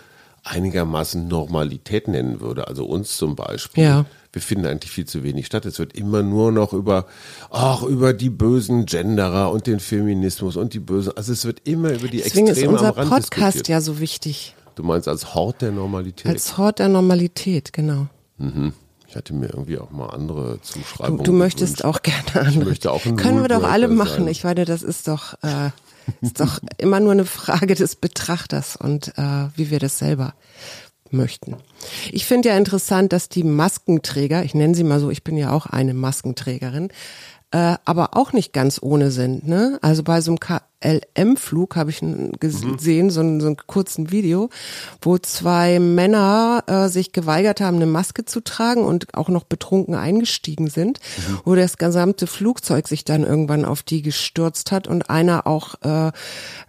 einigermaßen 0.45 1.27
Normalität 1.27 2.09
nennen 2.09 2.41
würde, 2.41 2.69
also 2.69 2.87
uns 2.87 3.17
zum 3.17 3.35
Beispiel. 3.35 3.85
Ja. 3.85 4.05
Wir 4.33 4.43
finden 4.43 4.67
eigentlich 4.67 4.93
viel 4.93 5.07
zu 5.07 5.23
wenig 5.25 5.47
statt. 5.47 5.65
Es 5.65 5.79
wird 5.79 5.95
immer 5.95 6.23
nur 6.23 6.53
noch 6.53 6.73
über, 6.73 7.07
ach, 7.51 7.83
über 7.83 8.13
die 8.13 8.31
bösen 8.31 8.85
Genderer 8.85 9.51
und 9.51 9.67
den 9.67 9.81
Feminismus 9.81 10.57
und 10.57 10.75
die 10.75 10.79
bösen, 10.79 11.17
also 11.17 11.33
es 11.33 11.47
wird 11.47 11.63
immer 11.65 11.91
über 11.91 12.09
die 12.09 12.19
Deswegen 12.19 12.49
Extreme 12.49 12.77
ist 12.77 12.83
unser 12.83 12.93
Podcast 12.93 13.67
ja 13.69 13.81
so 13.81 13.99
wichtig. 13.99 14.55
Du 14.77 14.83
meinst 14.83 15.09
als 15.09 15.35
Hort 15.35 15.63
der 15.63 15.73
Normalität? 15.73 16.31
Als 16.31 16.59
Hort 16.59 16.79
der 16.79 16.89
Normalität, 16.89 17.73
genau. 17.73 18.07
Mhm. 18.37 18.75
Ich 19.09 19.17
hatte 19.17 19.33
mir 19.33 19.47
irgendwie 19.49 19.79
auch 19.79 19.91
mal 19.91 20.11
andere 20.11 20.61
Zuschreibungen. 20.61 21.25
Du, 21.25 21.33
du 21.33 21.33
möchtest 21.33 21.85
auch 21.85 22.03
gerne 22.03 22.23
andere. 22.35 22.51
Ich 22.51 22.65
möchte 22.65 22.93
auch 22.93 23.05
ein 23.07 23.17
Können 23.17 23.41
wir 23.41 23.49
doch 23.49 23.65
alle 23.65 23.89
machen. 23.89 24.25
sein. 24.25 24.29
Ich 24.29 24.45
meine, 24.45 24.67
das 24.67 24.83
ist 24.83 25.09
doch, 25.09 25.35
äh, 25.43 25.71
ist 26.21 26.41
doch 26.41 26.61
immer 26.77 27.01
nur 27.01 27.13
eine 27.13 27.25
Frage 27.25 27.75
des 27.75 27.97
Betrachters 27.97 28.77
und 28.77 29.17
äh, 29.17 29.49
wie 29.57 29.71
wir 29.71 29.79
das 29.79 29.99
selber 29.99 30.35
möchten. 31.11 31.57
Ich 32.13 32.27
finde 32.27 32.51
ja 32.51 32.57
interessant, 32.59 33.15
dass 33.15 33.31
die 33.31 33.45
Maskenträger, 33.45 34.45
ich 34.45 34.55
nenne 34.55 34.75
sie 34.75 34.85
mal 34.85 35.01
so, 35.01 35.09
ich 35.09 35.25
bin 35.25 35.39
ja 35.39 35.53
auch 35.53 35.65
eine 35.67 35.95
Maskenträgerin, 35.95 36.91
äh, 37.53 37.77
aber 37.87 38.17
auch 38.17 38.35
nicht 38.35 38.53
ganz 38.53 38.79
ohne 38.83 39.11
sind. 39.11 39.47
Ne? 39.47 39.79
Also 39.81 40.03
bei 40.03 40.21
so 40.21 40.33
einem 40.33 40.41
KLM-Flug 40.81 41.77
habe 41.77 41.91
ich 41.91 42.03
n- 42.03 42.33
gesehen, 42.39 43.11
so, 43.11 43.21
einen, 43.21 43.41
so 43.41 43.47
einen 43.47 43.57
kurzen 43.67 44.11
Video, 44.11 44.51
wo 45.01 45.19
zwei 45.19 45.79
Männer 45.79 46.65
äh, 46.67 46.89
sich 46.89 47.13
geweigert 47.13 47.61
haben, 47.61 47.77
eine 47.77 47.87
Maske 47.87 48.25
zu 48.25 48.41
tragen 48.41 48.85
und 48.85 49.15
auch 49.15 49.29
noch 49.29 49.45
betrunken 49.45 49.95
eingestiegen 49.95 50.69
sind, 50.69 51.01
wo 51.45 51.55
das 51.55 51.79
gesamte 51.79 52.27
Flugzeug 52.27 52.89
sich 52.89 53.05
dann 53.05 53.25
irgendwann 53.25 53.65
auf 53.65 53.83
die 53.83 54.03
gestürzt 54.03 54.73
hat 54.73 54.87
und 54.89 55.11
einer 55.11 55.47
auch 55.47 55.75
äh, 55.83 56.13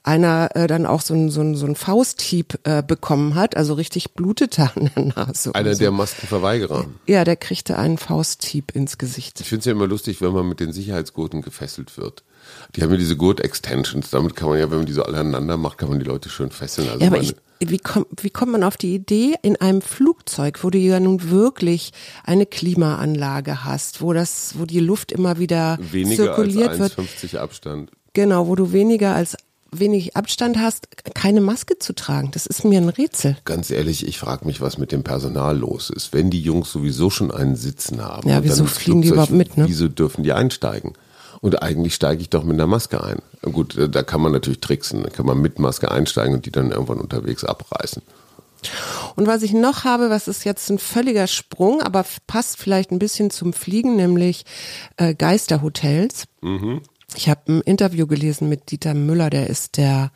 einer 0.04 0.56
äh, 0.56 0.68
dann 0.68 0.86
auch 0.86 1.02
so 1.02 1.14
ein, 1.14 1.30
so 1.30 1.42
ein, 1.42 1.56
so 1.56 1.66
ein 1.66 1.76
Fausthieb 1.76 2.60
äh, 2.64 2.82
bekommen 2.84 3.36
hat, 3.36 3.56
also 3.58 3.74
richtig 3.74 4.14
blutete 4.14 4.72
an 4.76 4.90
der 4.96 5.06
Nase. 5.26 5.54
Einer 5.56 5.74
so. 5.74 5.80
der 5.80 5.92
Maskenverweigerer. 5.92 6.86
ja, 7.08 7.24
der 7.24 7.36
kriegte 7.36 7.78
einen 7.78 7.98
Fausthieb 7.98 8.76
ins 8.76 8.98
Gesicht. 8.98 9.42
Ich 9.42 9.50
finde 9.50 9.60
es 9.60 9.66
ja 9.66 9.72
immer 9.74 9.88
lustig, 9.88 10.22
wenn 10.22 10.32
man 10.34 10.48
mit 10.48 10.60
den 10.60 10.72
Sicherheitsgurten 10.74 11.42
gefesselt 11.42 11.98
wird. 11.98 12.24
Die 12.78 12.84
haben 12.84 12.92
ja 12.92 12.98
diese 12.98 13.18
Gurt-Extensions. 13.18 14.12
Damit 14.12 14.36
kann 14.36 14.50
man 14.50 14.60
ja, 14.60 14.70
wenn 14.70 14.78
man 14.78 14.86
die 14.86 14.94
so 14.94 15.02
alle 15.02 15.18
aneinander 15.18 15.58
macht, 15.58 15.80
kann 15.80 15.90
man 15.90 15.98
die 15.98 16.06
Leute 16.06 16.30
schön 16.30 16.52
fesseln. 16.52 16.88
Also 16.88 17.02
Ja, 17.02 17.08
aber 17.08 17.20
ich, 17.20 17.36
wie, 17.60 17.80
komm, 17.80 18.06
wie 18.22 18.30
kommt 18.30 18.52
man 18.52 18.64
auf 18.64 18.78
die 18.78 18.94
Idee, 18.94 19.34
in 19.42 19.56
einem 19.56 19.82
Flugzeug, 19.82 20.64
wo 20.64 20.70
du 20.70 20.78
ja 20.78 21.00
nun 21.00 21.32
wirklich 21.32 21.92
eine 22.24 22.46
Klimaanlage 22.46 23.66
hast, 23.66 24.02
wo 24.02 24.14
das, 24.14 24.54
wo 24.60 24.66
die 24.66 24.80
Luft 24.80 25.12
immer 25.12 25.40
wieder 25.40 25.80
weniger 25.82 26.36
als 26.36 26.46
zirkuliert 26.46 26.78
wird, 26.78 27.00
1,50 27.00 27.38
Abstand. 27.38 27.92
genau, 28.14 28.48
wo 28.48 28.54
du 28.54 28.72
weniger 28.74 29.16
als 29.16 29.38
wenig 29.72 30.16
Abstand 30.16 30.58
hast, 30.60 30.88
keine 31.16 31.42
Maske 31.42 31.80
zu 31.80 31.94
tragen. 31.94 32.30
Das 32.32 32.46
ist 32.46 32.64
mir 32.64 32.80
ein 32.80 32.90
Rätsel. 32.90 33.38
Ganz 33.44 33.72
ehrlich, 33.72 34.08
ich 34.08 34.20
frage 34.20 34.46
mich, 34.46 34.62
was 34.62 34.78
mit 34.78 34.92
dem 34.92 35.04
Personal 35.04 35.58
los 35.58 35.90
ist. 35.90 36.14
Wenn 36.14 36.30
die 36.30 36.42
Jungs 36.42 36.72
sowieso 36.72 37.10
schon 37.10 37.32
einen 37.32 37.56
Sitzen 37.56 38.02
haben, 38.02 38.30
ja, 38.30 38.44
wieso 38.44 38.66
fliegen 38.66 39.02
die 39.02 39.10
Flugzeug, 39.10 39.30
überhaupt 39.32 39.50
mit, 39.50 39.58
ne? 39.58 39.68
Wieso 39.68 39.88
dürfen 39.88 40.24
die 40.24 40.32
einsteigen? 40.32 40.94
Und 41.42 41.62
eigentlich 41.62 41.96
steige 41.96 42.22
ich 42.22 42.30
doch 42.30 42.44
mit 42.44 42.54
einer 42.54 42.68
Maske 42.68 43.04
ein. 43.04 43.20
Gut, 43.42 43.78
äh, 43.78 43.90
da 43.90 44.04
kann 44.04 44.22
man 44.22 44.32
natürlich 44.32 44.60
tricksen. 44.60 45.04
Da 45.04 45.10
kann 45.10 45.26
man 45.26 45.40
mit 45.40 45.60
Maske 45.60 45.92
einsteigen 45.92 46.36
und 46.36 46.46
die 46.46 46.52
dann 46.52 46.72
irgendwann 46.72 47.00
unterwegs 47.00 47.44
abreißen. 47.44 48.02
Und 49.16 49.28
was 49.28 49.44
ich 49.44 49.54
noch 49.54 49.84
habe, 49.84 50.10
was 50.10 50.28
ist 50.28 50.44
jetzt 50.44 50.70
ein 50.70 50.80
völliger 50.80 51.28
Sprung, 51.28 51.82
aber 51.82 52.06
passt 52.26 52.58
vielleicht 52.58 52.92
ein 52.92 53.00
bisschen 53.00 53.30
zum 53.30 53.54
Fliegen, 53.54 53.96
nämlich 53.96 54.46
äh, 54.98 55.14
Geisterhotels. 55.14 56.26
Ich 57.16 57.30
habe 57.30 57.42
ein 57.48 57.62
Interview 57.62 58.08
gelesen 58.08 58.50
mit 58.50 58.72
Dieter 58.72 58.94
Müller, 58.94 59.30
der 59.30 59.48
ist 59.48 59.78
der 59.78 60.12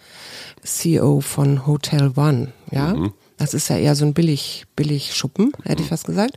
CEO 0.63 1.21
von 1.21 1.65
Hotel 1.65 2.11
One, 2.15 2.51
ja. 2.71 2.93
Das 3.41 3.55
ist 3.55 3.69
ja 3.69 3.77
eher 3.77 3.95
so 3.95 4.05
ein 4.05 4.13
billig, 4.13 4.65
billig 4.75 5.15
Schuppen, 5.15 5.51
hätte 5.63 5.81
ich 5.81 5.89
fast 5.89 6.05
gesagt. 6.05 6.35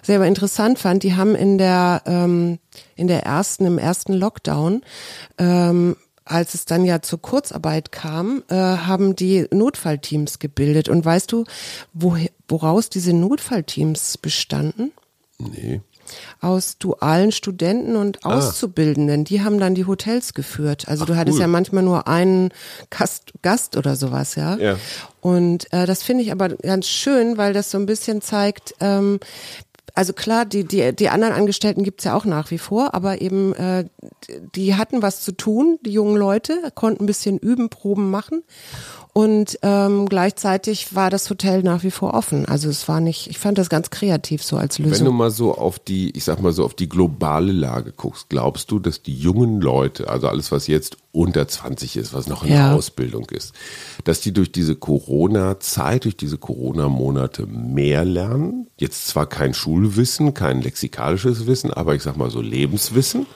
Was 0.00 0.08
ich 0.08 0.14
aber 0.14 0.28
interessant 0.28 0.78
fand, 0.78 1.02
die 1.02 1.16
haben 1.16 1.34
in 1.34 1.58
der, 1.58 2.02
ähm, 2.06 2.60
in 2.94 3.08
der 3.08 3.24
ersten, 3.24 3.66
im 3.66 3.76
ersten 3.76 4.12
Lockdown, 4.12 4.82
ähm, 5.36 5.96
als 6.24 6.54
es 6.54 6.64
dann 6.64 6.84
ja 6.84 7.02
zur 7.02 7.20
Kurzarbeit 7.20 7.90
kam, 7.90 8.44
äh, 8.50 8.54
haben 8.54 9.16
die 9.16 9.48
Notfallteams 9.50 10.38
gebildet. 10.38 10.88
Und 10.88 11.04
weißt 11.04 11.32
du, 11.32 11.44
wo, 11.92 12.16
woraus 12.46 12.88
diese 12.88 13.12
Notfallteams 13.12 14.18
bestanden? 14.18 14.92
Nee. 15.38 15.80
Aus 16.40 16.78
dualen 16.78 17.32
Studenten 17.32 17.96
und 17.96 18.24
Auszubildenden. 18.24 19.24
Die 19.24 19.42
haben 19.42 19.58
dann 19.58 19.74
die 19.74 19.86
Hotels 19.86 20.34
geführt. 20.34 20.88
Also 20.88 21.04
Ach, 21.04 21.06
du 21.06 21.16
hattest 21.16 21.36
cool. 21.36 21.42
ja 21.42 21.48
manchmal 21.48 21.82
nur 21.82 22.08
einen 22.08 22.50
Gast, 22.90 23.32
Gast 23.42 23.76
oder 23.76 23.96
sowas, 23.96 24.34
ja. 24.34 24.56
Ja. 24.56 24.76
Und 25.20 25.72
äh, 25.72 25.86
das 25.86 26.02
finde 26.02 26.22
ich 26.22 26.32
aber 26.32 26.50
ganz 26.50 26.86
schön, 26.86 27.38
weil 27.38 27.52
das 27.52 27.70
so 27.70 27.78
ein 27.78 27.86
bisschen 27.86 28.20
zeigt, 28.20 28.74
ähm, 28.80 29.20
also 29.94 30.12
klar, 30.12 30.44
die, 30.44 30.64
die, 30.64 30.94
die 30.94 31.08
anderen 31.08 31.32
Angestellten 31.34 31.84
gibt's 31.84 32.04
ja 32.04 32.16
auch 32.16 32.24
nach 32.24 32.50
wie 32.50 32.58
vor, 32.58 32.94
aber 32.94 33.20
eben 33.20 33.54
äh, 33.54 33.84
die 34.54 34.74
hatten 34.74 35.02
was 35.02 35.20
zu 35.20 35.32
tun, 35.32 35.78
die 35.82 35.92
jungen 35.92 36.16
Leute, 36.16 36.72
konnten 36.74 37.04
ein 37.04 37.06
bisschen 37.06 37.38
üben, 37.38 37.68
Proben 37.68 38.10
machen. 38.10 38.42
Und 39.16 39.60
ähm, 39.62 40.06
gleichzeitig 40.08 40.96
war 40.96 41.08
das 41.08 41.30
Hotel 41.30 41.62
nach 41.62 41.84
wie 41.84 41.92
vor 41.92 42.14
offen. 42.14 42.46
Also 42.46 42.68
es 42.68 42.88
war 42.88 43.00
nicht, 43.00 43.28
ich 43.30 43.38
fand 43.38 43.58
das 43.58 43.68
ganz 43.70 43.90
kreativ 43.90 44.42
so 44.42 44.56
als 44.56 44.80
Wenn 44.80 44.86
du 44.86 44.90
Lösung. 44.90 45.14
mal 45.16 45.30
so 45.30 45.54
auf 45.56 45.78
die, 45.78 46.10
ich 46.16 46.24
sag 46.24 46.42
mal 46.42 46.52
so 46.52 46.64
auf 46.64 46.74
die 46.74 46.88
globale 46.88 47.52
Lage 47.52 47.92
guckst, 47.92 48.28
glaubst 48.28 48.72
du, 48.72 48.80
dass 48.80 49.02
die 49.02 49.14
jungen 49.16 49.60
Leute, 49.60 50.08
also 50.08 50.26
alles, 50.26 50.50
was 50.50 50.66
jetzt 50.66 50.96
unter 51.12 51.46
20 51.46 51.96
ist, 51.96 52.12
was 52.12 52.26
noch 52.26 52.42
in 52.42 52.50
Ja. 52.50 52.70
der 52.70 52.74
Ausbildung 52.76 53.26
ist, 53.30 53.52
dass 54.02 54.20
die 54.20 54.32
durch 54.32 54.50
diese 54.50 54.74
Corona-Zeit, 54.74 56.06
durch 56.06 56.16
diese 56.16 56.36
Corona-Monate 56.38 57.46
mehr 57.46 58.04
lernen? 58.04 58.66
Jetzt 58.78 59.06
zwar 59.06 59.26
kein 59.26 59.54
Schulwissen, 59.54 60.34
kein 60.34 60.60
lexikalisches 60.60 61.46
Wissen, 61.46 61.72
aber 61.72 61.94
ich 61.94 62.02
sag 62.02 62.16
mal 62.16 62.30
so 62.30 62.40
Lebenswissen. 62.40 63.26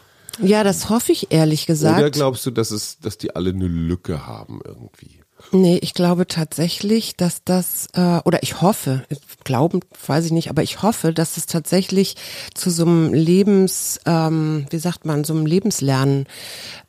Ja, 0.43 0.65
das 0.65 0.91
hoffe 0.91 1.13
ich 1.13 1.31
ehrlich 1.31 1.67
gesagt. 1.67 1.99
Oder 2.01 2.11
glaubst 2.11 2.45
du, 2.47 2.51
dass 2.51 2.73
es, 2.73 2.99
dass 2.99 3.17
die 3.17 3.37
alle 3.37 3.51
eine 3.51 3.69
Lücke 3.69 4.27
haben 4.27 4.61
irgendwie? 4.65 5.21
Nee, 5.53 5.79
ich 5.83 5.95
glaube 5.95 6.27
tatsächlich, 6.27 7.17
dass 7.17 7.43
das, 7.45 7.89
äh, 7.95 8.21
oder 8.25 8.43
ich 8.43 8.61
hoffe, 8.61 9.05
glauben, 9.45 9.81
weiß 10.07 10.27
ich 10.27 10.33
nicht, 10.33 10.51
aber 10.51 10.63
ich 10.63 10.83
hoffe, 10.83 11.13
dass 11.13 11.37
es 11.37 11.47
tatsächlich 11.47 12.17
zu 12.55 12.71
so 12.71 12.85
einem 12.85 13.15
Lebens, 13.15 14.01
ähm, 14.05 14.67
wie 14.71 14.79
sagt 14.79 15.05
man, 15.07 15.25
so 15.25 15.33
einem 15.33 15.47
Lebenslernen 15.47 16.27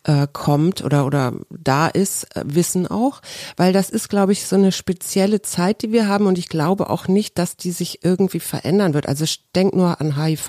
äh, 0.03 0.27
kommt 0.31 0.83
oder 0.83 1.05
oder 1.05 1.33
da 1.49 1.87
ist, 1.87 2.35
äh, 2.35 2.43
Wissen 2.45 2.87
auch, 2.87 3.21
weil 3.57 3.73
das 3.73 3.89
ist, 3.89 4.09
glaube 4.09 4.31
ich, 4.31 4.45
so 4.45 4.55
eine 4.55 4.71
spezielle 4.71 5.41
Zeit, 5.41 5.81
die 5.81 5.91
wir 5.91 6.07
haben 6.07 6.25
und 6.25 6.37
ich 6.37 6.49
glaube 6.49 6.89
auch 6.89 7.07
nicht, 7.07 7.37
dass 7.37 7.55
die 7.55 7.71
sich 7.71 8.03
irgendwie 8.03 8.39
verändern 8.39 8.93
wird. 8.93 9.07
Also 9.07 9.25
denk 9.55 9.75
nur 9.75 10.01
an 10.01 10.21
HIV, 10.21 10.47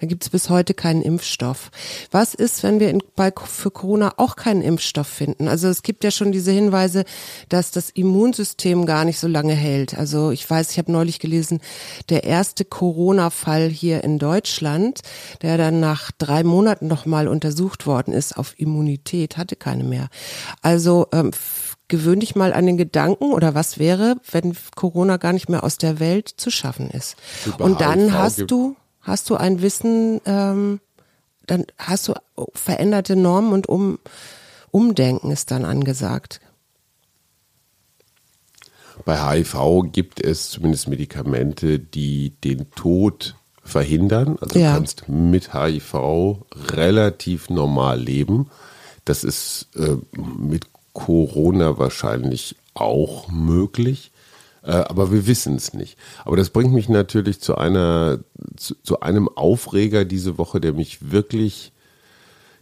da 0.00 0.06
gibt 0.06 0.24
es 0.24 0.30
bis 0.30 0.50
heute 0.50 0.74
keinen 0.74 1.02
Impfstoff. 1.02 1.70
Was 2.10 2.34
ist, 2.34 2.62
wenn 2.62 2.80
wir 2.80 2.90
in, 2.90 3.02
bei, 3.16 3.32
für 3.44 3.70
Corona 3.70 4.14
auch 4.16 4.36
keinen 4.36 4.62
Impfstoff 4.62 5.06
finden? 5.06 5.48
Also 5.48 5.68
es 5.68 5.82
gibt 5.82 6.02
ja 6.02 6.10
schon 6.10 6.32
diese 6.32 6.50
Hinweise, 6.50 7.04
dass 7.48 7.70
das 7.70 7.90
Immunsystem 7.90 8.86
gar 8.86 9.04
nicht 9.04 9.18
so 9.18 9.28
lange 9.28 9.54
hält. 9.54 9.96
Also 9.96 10.30
ich 10.30 10.48
weiß, 10.48 10.70
ich 10.70 10.78
habe 10.78 10.92
neulich 10.92 11.18
gelesen, 11.18 11.60
der 12.08 12.24
erste 12.24 12.64
Corona-Fall 12.64 13.68
hier 13.68 14.04
in 14.04 14.18
Deutschland, 14.18 15.00
der 15.42 15.58
dann 15.58 15.80
nach 15.80 16.10
drei 16.12 16.44
Monaten 16.44 16.86
nochmal 16.86 17.28
untersucht 17.28 17.86
worden 17.86 18.12
ist 18.12 18.36
auf 18.36 18.54
Immunität, 18.58 19.36
hatte 19.36 19.56
keine 19.56 19.84
mehr. 19.84 20.08
Also 20.62 21.08
ähm, 21.12 21.30
gewöhn 21.90 22.20
dich 22.20 22.34
mal 22.34 22.54
an 22.54 22.64
den 22.64 22.78
Gedanken 22.78 23.32
oder 23.32 23.54
was 23.54 23.78
wäre, 23.78 24.16
wenn 24.30 24.56
Corona 24.74 25.18
gar 25.18 25.34
nicht 25.34 25.50
mehr 25.50 25.62
aus 25.62 25.76
der 25.76 26.00
Welt 26.00 26.28
zu 26.28 26.50
schaffen 26.50 26.88
ist. 26.88 27.16
Über 27.44 27.64
Und 27.64 27.82
dann 27.82 28.14
hast 28.14 28.50
du, 28.50 28.76
hast 29.02 29.28
du 29.28 29.36
ein 29.36 29.60
Wissen, 29.60 30.22
ähm, 30.24 30.80
dann 31.46 31.66
hast 31.76 32.08
du 32.08 32.14
veränderte 32.54 33.16
Normen 33.16 33.52
und 33.52 33.68
um, 33.68 33.98
Umdenken 34.70 35.30
ist 35.30 35.50
dann 35.50 35.64
angesagt. 35.64 36.40
Bei 39.10 39.40
HIV 39.42 39.90
gibt 39.90 40.24
es 40.24 40.50
zumindest 40.50 40.86
Medikamente, 40.86 41.80
die 41.80 42.30
den 42.44 42.70
Tod 42.76 43.34
verhindern. 43.64 44.38
Also 44.40 44.56
Ja. 44.56 44.68
du 44.68 44.74
kannst 44.76 45.08
mit 45.08 45.52
HIV 45.52 46.44
relativ 46.68 47.50
normal 47.50 48.00
leben. 48.00 48.50
Das 49.04 49.24
ist 49.24 49.66
äh, 49.74 49.96
mit 50.16 50.66
Corona 50.92 51.76
wahrscheinlich 51.76 52.54
auch 52.74 53.28
möglich. 53.28 54.12
Äh, 54.62 54.70
aber 54.74 55.10
wir 55.10 55.26
wissen 55.26 55.56
es 55.56 55.74
nicht. 55.74 55.98
Aber 56.24 56.36
das 56.36 56.50
bringt 56.50 56.72
mich 56.72 56.88
natürlich 56.88 57.40
zu 57.40 57.56
einer, 57.58 58.20
zu, 58.56 58.76
zu 58.84 59.00
einem 59.00 59.28
Aufreger 59.28 60.04
diese 60.04 60.38
Woche, 60.38 60.60
der 60.60 60.72
mich 60.72 61.10
wirklich 61.10 61.72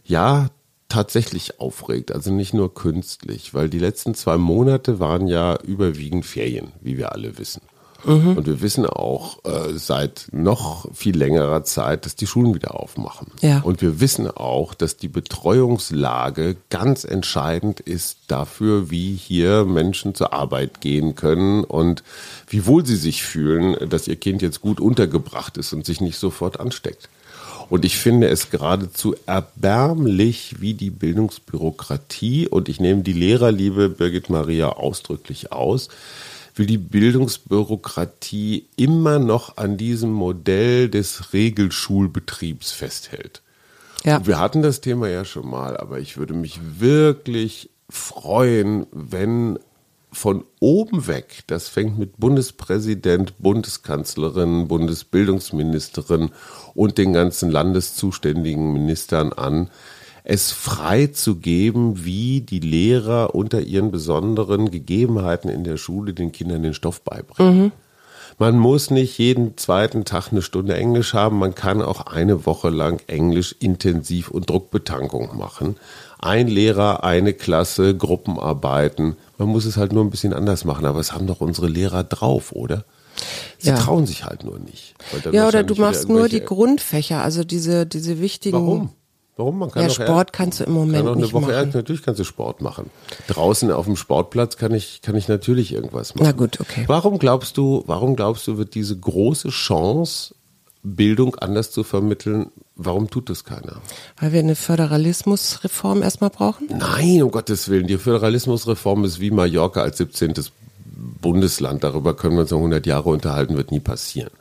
ja, 0.03 0.49
tatsächlich 0.89 1.59
aufregt. 1.59 2.11
Also 2.11 2.31
nicht 2.31 2.53
nur 2.53 2.73
künstlich, 2.73 3.53
weil 3.53 3.69
die 3.69 3.79
letzten 3.79 4.15
zwei 4.15 4.37
Monate 4.37 4.99
waren 4.99 5.27
ja 5.27 5.57
überwiegend 5.61 6.25
Ferien, 6.25 6.73
wie 6.81 6.97
wir 6.97 7.13
alle 7.13 7.37
wissen. 7.37 7.61
Und 8.05 8.47
wir 8.47 8.61
wissen 8.61 8.85
auch 8.85 9.43
äh, 9.43 9.73
seit 9.77 10.27
noch 10.31 10.87
viel 10.93 11.17
längerer 11.17 11.63
Zeit, 11.63 12.05
dass 12.05 12.15
die 12.15 12.27
Schulen 12.27 12.55
wieder 12.55 12.79
aufmachen. 12.79 13.27
Ja. 13.41 13.59
Und 13.59 13.81
wir 13.81 13.99
wissen 13.99 14.29
auch, 14.31 14.73
dass 14.73 14.95
die 14.95 15.09
Betreuungslage 15.09 16.55
ganz 16.69 17.03
entscheidend 17.03 17.81
ist 17.81 18.19
dafür, 18.27 18.89
wie 18.89 19.15
hier 19.15 19.65
Menschen 19.65 20.15
zur 20.15 20.31
Arbeit 20.31 20.79
gehen 20.79 21.15
können 21.15 21.63
und 21.65 22.03
wie 22.47 22.65
wohl 22.65 22.85
sie 22.85 22.95
sich 22.95 23.23
fühlen, 23.23 23.89
dass 23.89 24.07
ihr 24.07 24.15
Kind 24.15 24.41
jetzt 24.41 24.61
gut 24.61 24.79
untergebracht 24.79 25.57
ist 25.57 25.73
und 25.73 25.85
sich 25.85 25.99
nicht 25.99 26.17
sofort 26.17 26.59
ansteckt. 26.59 27.09
Und 27.69 27.85
ich 27.85 27.97
finde 27.97 28.29
es 28.29 28.49
geradezu 28.49 29.15
erbärmlich, 29.25 30.55
wie 30.59 30.73
die 30.73 30.89
Bildungsbürokratie, 30.89 32.47
und 32.47 32.67
ich 32.67 32.79
nehme 32.79 33.03
die 33.03 33.13
Lehrerliebe 33.13 33.89
Birgit 33.89 34.29
Maria 34.29 34.69
ausdrücklich 34.69 35.51
aus, 35.51 35.89
wie 36.55 36.65
die 36.65 36.79
Bildungsbürokratie 36.79 38.65
immer 38.75 39.19
noch 39.19 39.57
an 39.57 39.77
diesem 39.77 40.11
Modell 40.11 40.89
des 40.89 41.31
Regelschulbetriebs 41.31 42.71
festhält. 42.71 43.41
Ja. 44.03 44.25
Wir 44.25 44.39
hatten 44.39 44.61
das 44.61 44.81
Thema 44.81 45.07
ja 45.07 45.23
schon 45.23 45.47
mal, 45.47 45.77
aber 45.77 45.99
ich 45.99 46.17
würde 46.17 46.33
mich 46.33 46.59
wirklich 46.79 47.69
freuen, 47.89 48.87
wenn 48.91 49.59
von 50.11 50.43
oben 50.59 51.07
weg, 51.07 51.43
das 51.47 51.67
fängt 51.67 51.99
mit 51.99 52.17
Bundespräsident, 52.17 53.37
Bundeskanzlerin, 53.39 54.67
Bundesbildungsministerin 54.67 56.31
und 56.73 56.97
den 56.97 57.13
ganzen 57.13 57.51
landeszuständigen 57.51 58.73
Ministern 58.73 59.33
an, 59.33 59.69
es 60.23 60.51
frei 60.51 61.07
zu 61.07 61.37
geben, 61.37 62.05
wie 62.05 62.41
die 62.41 62.59
Lehrer 62.59 63.33
unter 63.33 63.61
ihren 63.61 63.91
besonderen 63.91 64.69
Gegebenheiten 64.69 65.49
in 65.49 65.63
der 65.63 65.77
Schule 65.77 66.13
den 66.13 66.31
Kindern 66.31 66.63
den 66.63 66.73
Stoff 66.73 67.01
beibringen. 67.01 67.71
Man 68.37 68.57
muss 68.57 68.89
nicht 68.89 69.17
jeden 69.17 69.57
zweiten 69.57 70.05
Tag 70.05 70.31
eine 70.31 70.41
Stunde 70.41 70.75
Englisch 70.75 71.13
haben. 71.13 71.39
Man 71.39 71.55
kann 71.55 71.81
auch 71.81 72.05
eine 72.05 72.45
Woche 72.45 72.69
lang 72.69 73.01
Englisch 73.07 73.53
intensiv 73.59 74.29
und 74.29 74.49
Druckbetankung 74.49 75.37
machen. 75.37 75.75
Ein 76.19 76.47
Lehrer, 76.47 77.03
eine 77.03 77.33
Klasse, 77.33 77.97
Gruppenarbeiten. 77.97 79.17
Man 79.39 79.47
muss 79.47 79.65
es 79.65 79.77
halt 79.77 79.91
nur 79.93 80.03
ein 80.03 80.11
bisschen 80.11 80.33
anders 80.33 80.65
machen. 80.65 80.85
Aber 80.85 80.99
es 80.99 81.11
haben 81.13 81.25
doch 81.25 81.41
unsere 81.41 81.67
Lehrer 81.67 82.03
drauf, 82.03 82.51
oder? 82.51 82.85
Sie 83.57 83.69
Ja. 83.69 83.77
trauen 83.77 84.05
sich 84.05 84.23
halt 84.25 84.43
nur 84.43 84.59
nicht. 84.59 84.93
Ja, 85.31 85.47
oder 85.47 85.63
du 85.63 85.75
machst 85.75 86.07
nur 86.07 86.29
die 86.29 86.41
Grundfächer, 86.41 87.23
also 87.23 87.43
diese, 87.43 87.85
diese 87.87 88.21
wichtigen. 88.21 88.55
Warum? 88.57 88.89
Warum? 89.35 89.57
Man 89.59 89.71
kann 89.71 89.83
Ja, 89.83 89.89
Sport 89.89 90.33
kannst 90.33 90.59
du 90.59 90.65
im 90.65 90.73
Moment 90.73 91.05
kann 91.05 91.17
nicht 91.17 91.31
Woche 91.33 91.51
machen. 91.53 91.71
natürlich 91.73 92.03
kannst 92.03 92.19
du 92.19 92.25
Sport 92.25 92.61
machen. 92.61 92.89
Draußen 93.27 93.71
auf 93.71 93.85
dem 93.85 93.95
Sportplatz 93.95 94.57
kann 94.57 94.73
ich, 94.73 95.01
kann 95.01 95.15
ich 95.15 95.29
natürlich 95.29 95.73
irgendwas 95.73 96.13
machen. 96.15 96.25
Na 96.25 96.31
gut, 96.33 96.59
okay. 96.59 96.83
Warum 96.87 97.19
glaubst 97.19 97.55
du, 97.55 97.83
warum 97.87 98.17
glaubst 98.17 98.45
du, 98.47 98.57
wird 98.57 98.75
diese 98.75 98.97
große 98.99 99.47
Chance, 99.49 100.35
Bildung 100.83 101.35
anders 101.35 101.71
zu 101.71 101.83
vermitteln, 101.83 102.51
Warum 102.81 103.09
tut 103.09 103.29
das 103.29 103.43
keiner? 103.43 103.81
Weil 104.21 104.31
wir 104.31 104.39
eine 104.39 104.55
Föderalismusreform 104.55 106.01
erstmal 106.01 106.29
brauchen? 106.29 106.69
Nein, 106.69 107.21
um 107.21 107.29
Gottes 107.29 107.67
Willen. 107.67 107.87
Die 107.87 107.97
Föderalismusreform 107.97 109.03
ist 109.03 109.19
wie 109.19 109.31
Mallorca 109.31 109.81
als 109.81 109.97
17. 109.97 110.33
Bundesland. 111.21 111.83
Darüber 111.83 112.15
können 112.15 112.35
wir 112.35 112.43
uns 112.43 112.51
noch 112.51 112.59
100 112.59 112.85
Jahre 112.85 113.09
unterhalten, 113.09 113.57
wird 113.57 113.71
nie 113.71 113.81
passieren. 113.81 114.31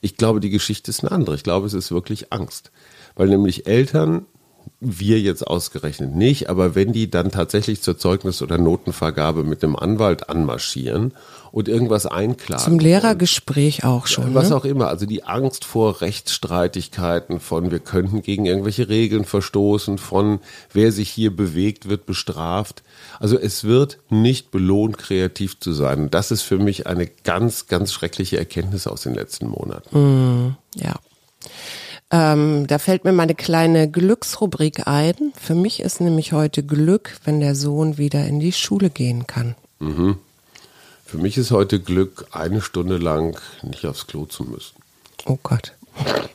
Ich 0.00 0.16
glaube, 0.16 0.40
die 0.40 0.50
Geschichte 0.50 0.90
ist 0.90 1.04
eine 1.04 1.12
andere. 1.12 1.36
Ich 1.36 1.44
glaube, 1.44 1.68
es 1.68 1.72
ist 1.72 1.92
wirklich 1.92 2.32
Angst. 2.32 2.72
Weil 3.14 3.28
nämlich 3.28 3.68
Eltern 3.68 4.26
wir 4.80 5.20
jetzt 5.20 5.46
ausgerechnet 5.46 6.14
nicht, 6.14 6.48
aber 6.48 6.74
wenn 6.74 6.92
die 6.92 7.10
dann 7.10 7.30
tatsächlich 7.30 7.82
zur 7.82 7.98
Zeugnis- 7.98 8.40
oder 8.40 8.56
Notenvergabe 8.56 9.44
mit 9.44 9.62
einem 9.62 9.76
Anwalt 9.76 10.30
anmarschieren 10.30 11.12
und 11.52 11.68
irgendwas 11.68 12.06
einklagen. 12.06 12.64
Zum 12.64 12.78
Lehrergespräch 12.78 13.84
auch 13.84 14.06
schon. 14.06 14.34
Was 14.34 14.48
ne? 14.48 14.56
auch 14.56 14.64
immer. 14.64 14.88
Also 14.88 15.04
die 15.04 15.24
Angst 15.24 15.66
vor 15.66 16.00
Rechtsstreitigkeiten, 16.00 17.40
von 17.40 17.70
wir 17.70 17.80
könnten 17.80 18.22
gegen 18.22 18.46
irgendwelche 18.46 18.88
Regeln 18.88 19.24
verstoßen, 19.24 19.98
von 19.98 20.40
wer 20.72 20.92
sich 20.92 21.10
hier 21.10 21.36
bewegt, 21.36 21.90
wird 21.90 22.06
bestraft. 22.06 22.82
Also 23.18 23.38
es 23.38 23.64
wird 23.64 23.98
nicht 24.08 24.50
belohnt, 24.50 24.96
kreativ 24.96 25.60
zu 25.60 25.74
sein. 25.74 26.10
Das 26.10 26.30
ist 26.30 26.42
für 26.42 26.58
mich 26.58 26.86
eine 26.86 27.06
ganz, 27.06 27.66
ganz 27.66 27.92
schreckliche 27.92 28.38
Erkenntnis 28.38 28.86
aus 28.86 29.02
den 29.02 29.14
letzten 29.14 29.46
Monaten. 29.46 30.56
Ja. 30.74 30.94
Ähm, 32.12 32.66
da 32.66 32.78
fällt 32.78 33.04
mir 33.04 33.12
meine 33.12 33.34
kleine 33.34 33.88
Glücksrubrik 33.88 34.86
ein. 34.86 35.32
Für 35.40 35.54
mich 35.54 35.80
ist 35.80 36.00
nämlich 36.00 36.32
heute 36.32 36.62
Glück, 36.62 37.16
wenn 37.24 37.40
der 37.40 37.54
Sohn 37.54 37.98
wieder 37.98 38.26
in 38.26 38.40
die 38.40 38.52
Schule 38.52 38.90
gehen 38.90 39.26
kann. 39.26 39.54
Für 41.04 41.18
mich 41.18 41.36
ist 41.38 41.50
heute 41.50 41.80
Glück, 41.80 42.26
eine 42.32 42.60
Stunde 42.60 42.98
lang 42.98 43.38
nicht 43.62 43.86
aufs 43.86 44.06
Klo 44.06 44.26
zu 44.26 44.44
müssen. 44.44 44.74
Oh 45.26 45.38
Gott. 45.42 45.72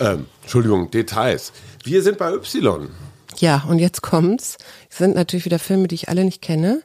Ähm, 0.00 0.24
Entschuldigung, 0.40 0.90
Details. 0.90 1.52
Wir 1.84 2.02
sind 2.02 2.16
bei 2.16 2.32
Y. 2.32 2.88
Ja, 3.36 3.64
und 3.68 3.78
jetzt 3.78 4.00
kommt's. 4.00 4.56
Es 4.90 4.96
sind 4.96 5.14
natürlich 5.14 5.44
wieder 5.44 5.58
Filme, 5.58 5.88
die 5.88 5.94
ich 5.94 6.08
alle 6.08 6.24
nicht 6.24 6.40
kenne. 6.40 6.82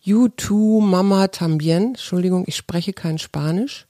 You 0.00 0.28
too, 0.28 0.80
Mama 0.80 1.26
tambien. 1.28 1.88
Entschuldigung, 1.88 2.44
ich 2.46 2.54
spreche 2.54 2.92
kein 2.92 3.18
Spanisch. 3.18 3.86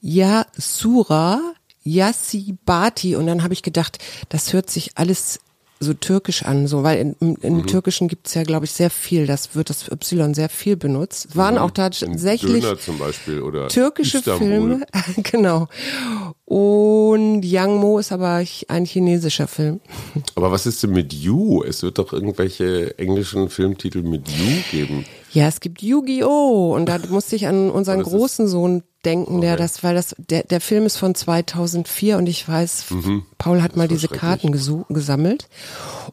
Ja, 0.00 0.46
Sura, 0.56 1.40
Yassibati. 1.86 3.16
Und 3.16 3.26
dann 3.26 3.42
habe 3.42 3.54
ich 3.54 3.62
gedacht, 3.62 3.98
das 4.28 4.52
hört 4.52 4.68
sich 4.70 4.92
alles 4.96 5.40
so 5.78 5.92
türkisch 5.92 6.42
an, 6.44 6.66
so, 6.66 6.82
weil 6.82 6.98
in, 6.98 7.16
im, 7.20 7.36
im 7.42 7.66
Türkischen 7.66 8.08
gibt's 8.08 8.32
ja, 8.34 8.44
glaube 8.44 8.64
ich, 8.64 8.72
sehr 8.72 8.88
viel. 8.88 9.26
Das 9.26 9.54
wird 9.54 9.68
das 9.68 9.88
Y 9.90 10.34
sehr 10.34 10.48
viel 10.48 10.76
benutzt. 10.76 11.36
Waren 11.36 11.58
auch 11.58 11.68
In 11.68 11.74
tatsächlich 11.74 12.64
zum 12.80 12.98
Beispiel 12.98 13.42
oder 13.42 13.68
türkische 13.68 14.18
Istanbul. 14.18 14.48
Filme, 14.48 14.86
genau. 15.22 15.68
Und 16.46 17.42
Yang 17.42 17.76
Mo 17.76 17.98
ist 17.98 18.12
aber 18.12 18.42
ein 18.68 18.84
chinesischer 18.86 19.48
Film. 19.48 19.80
Aber 20.34 20.50
was 20.50 20.64
ist 20.64 20.82
denn 20.82 20.92
mit 20.92 21.12
You? 21.12 21.62
Es 21.62 21.82
wird 21.82 21.98
doch 21.98 22.12
irgendwelche 22.12 22.98
englischen 22.98 23.50
Filmtitel 23.50 24.02
mit 24.02 24.28
You 24.28 24.62
geben. 24.70 25.04
Ja, 25.32 25.48
es 25.48 25.60
gibt 25.60 25.82
Yu-Gi-Oh! 25.82 26.74
Und 26.74 26.86
da 26.86 26.98
musste 27.10 27.36
ich 27.36 27.46
an 27.46 27.70
unseren 27.70 28.02
großen 28.02 28.48
Sohn 28.48 28.82
denken, 29.06 29.40
der 29.40 29.54
Okay. 29.54 29.62
das, 29.62 29.82
weil 29.84 29.94
das, 29.94 30.14
der, 30.18 30.42
der 30.42 30.60
Film 30.60 30.84
ist 30.84 30.96
von 30.98 31.14
2004 31.14 32.18
und 32.18 32.26
ich 32.26 32.46
weiß, 32.46 32.84
Paul 33.38 33.62
hat 33.62 33.76
mal 33.76 33.88
diese. 33.88 34.08
Karten 34.08 34.52
gesammelt. 34.52 35.48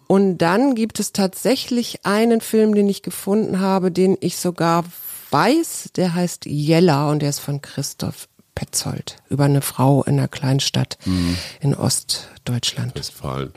Und 0.08 0.38
dann 0.38 0.76
gibt 0.76 1.00
es 1.00 1.12
tatsächlich 1.12 2.06
einen 2.06 2.40
Film, 2.40 2.76
den 2.76 2.88
ich 2.88 3.02
gefunden 3.02 3.60
habe, 3.60 3.92
den 3.92 4.16
ich 4.22 4.38
sogar 4.38 4.86
weiß, 5.32 5.90
der 5.96 6.14
heißt 6.14 6.46
Jella 6.46 7.10
und 7.10 7.22
der 7.24 7.30
ist 7.32 7.40
von 7.40 7.62
Christoph 7.62 8.30
Petzold 8.56 9.18
über 9.30 9.46
eine 9.46 9.62
Frau 9.64 10.04
in 10.04 10.20
einer 10.20 10.28
Kleinstadt 10.28 11.00
Mhm. 11.06 11.36
in 11.60 11.74
Ostdeutschland. 11.76 12.96
Westfalen. 12.96 13.52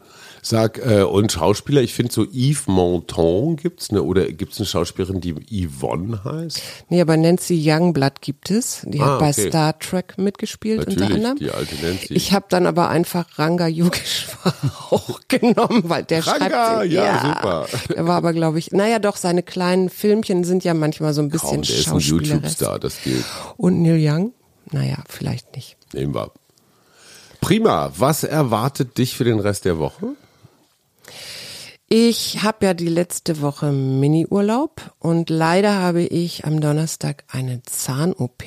Sag, 0.49 0.79
äh, 0.79 1.03
und 1.03 1.33
Schauspieler, 1.33 1.83
ich 1.83 1.93
finde 1.93 2.13
so 2.13 2.23
Yves 2.25 2.69
Montand 2.69 3.61
gibt's 3.61 3.91
ne, 3.91 4.01
oder 4.01 4.31
gibt's 4.31 4.59
eine 4.59 4.67
Schauspielerin, 4.67 5.21
die 5.21 5.35
Yvonne 5.67 6.23
heißt? 6.23 6.63
Nee, 6.89 7.01
aber 7.01 7.17
Nancy 7.17 7.61
Youngblood 7.61 8.21
gibt 8.21 8.53
es. 8.53 8.83
Die 8.85 9.01
Ah, 9.01 9.15
hat 9.15 9.19
bei 9.19 9.31
okay. 9.31 9.49
Star 9.49 9.77
Trek 9.81 10.19
mitgespielt 10.19 10.87
unter 10.87 11.01
Natürlich, 11.01 11.15
anderem. 11.17 11.39
die 11.39 11.51
alte 11.51 11.75
Nancy. 11.85 12.15
Ich 12.15 12.33
habe 12.33 12.47
dann 12.49 12.67
aber 12.67 12.89
einfach 12.91 13.27
Ranga 13.41 13.67
Yogeshwar 13.67 14.55
auch 14.91 15.19
genommen, 15.27 15.83
weil 15.87 16.05
der 16.05 16.25
Ranga, 16.25 16.77
schreibt. 16.77 16.93
ja, 16.93 17.23
super. 17.23 17.67
Der 17.93 18.07
war 18.07 18.15
aber, 18.17 18.33
glaube 18.33 18.61
ich, 18.61 18.71
naja, 18.71 19.01
doch, 19.01 19.17
seine 19.17 19.43
kleinen 19.43 19.91
Filmchen 19.91 20.45
sind 20.45 20.63
ja 20.63 20.75
manchmal 20.75 21.13
so 21.13 21.23
ein 21.23 21.29
bisschen 21.29 21.49
Kaum, 21.51 21.63
der 21.63 21.77
ist 21.77 21.89
ein. 21.89 21.99
YouTube-Star, 21.99 22.79
das 22.79 23.03
gilt. 23.03 23.25
Und 23.57 23.83
Neil 23.83 23.99
Young? 24.01 24.33
Naja, 24.71 24.99
vielleicht 25.09 25.57
nicht. 25.57 25.77
Nehmen 25.93 26.15
wir. 26.15 26.31
Prima. 27.41 27.91
Was 27.97 28.23
erwartet 28.23 28.97
dich 28.99 29.17
für 29.17 29.25
den 29.25 29.41
Rest 29.41 29.65
der 29.65 29.79
Woche? 29.81 30.15
Ich 31.89 32.43
habe 32.43 32.67
ja 32.67 32.75
die 32.75 32.89
letzte 32.89 33.41
Woche 33.41 33.71
Mini-Urlaub 33.71 34.91
und 34.99 35.31
leider 35.31 35.77
habe 35.77 36.03
ich 36.03 36.45
am 36.45 36.61
Donnerstag 36.61 37.23
eine 37.31 37.63
Zahn-OP. 37.63 38.43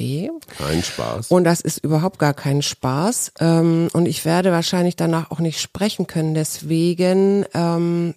Kein 0.57 0.83
Spaß. 0.83 1.31
Und 1.31 1.45
das 1.45 1.61
ist 1.61 1.77
überhaupt 1.77 2.19
gar 2.19 2.33
kein 2.33 2.61
Spaß. 2.61 3.31
Ähm, 3.39 3.87
und 3.93 4.07
ich 4.07 4.25
werde 4.25 4.51
wahrscheinlich 4.51 4.97
danach 4.97 5.31
auch 5.31 5.39
nicht 5.39 5.61
sprechen 5.61 6.05
können. 6.05 6.33
Deswegen 6.33 7.45
ähm, 7.53 8.13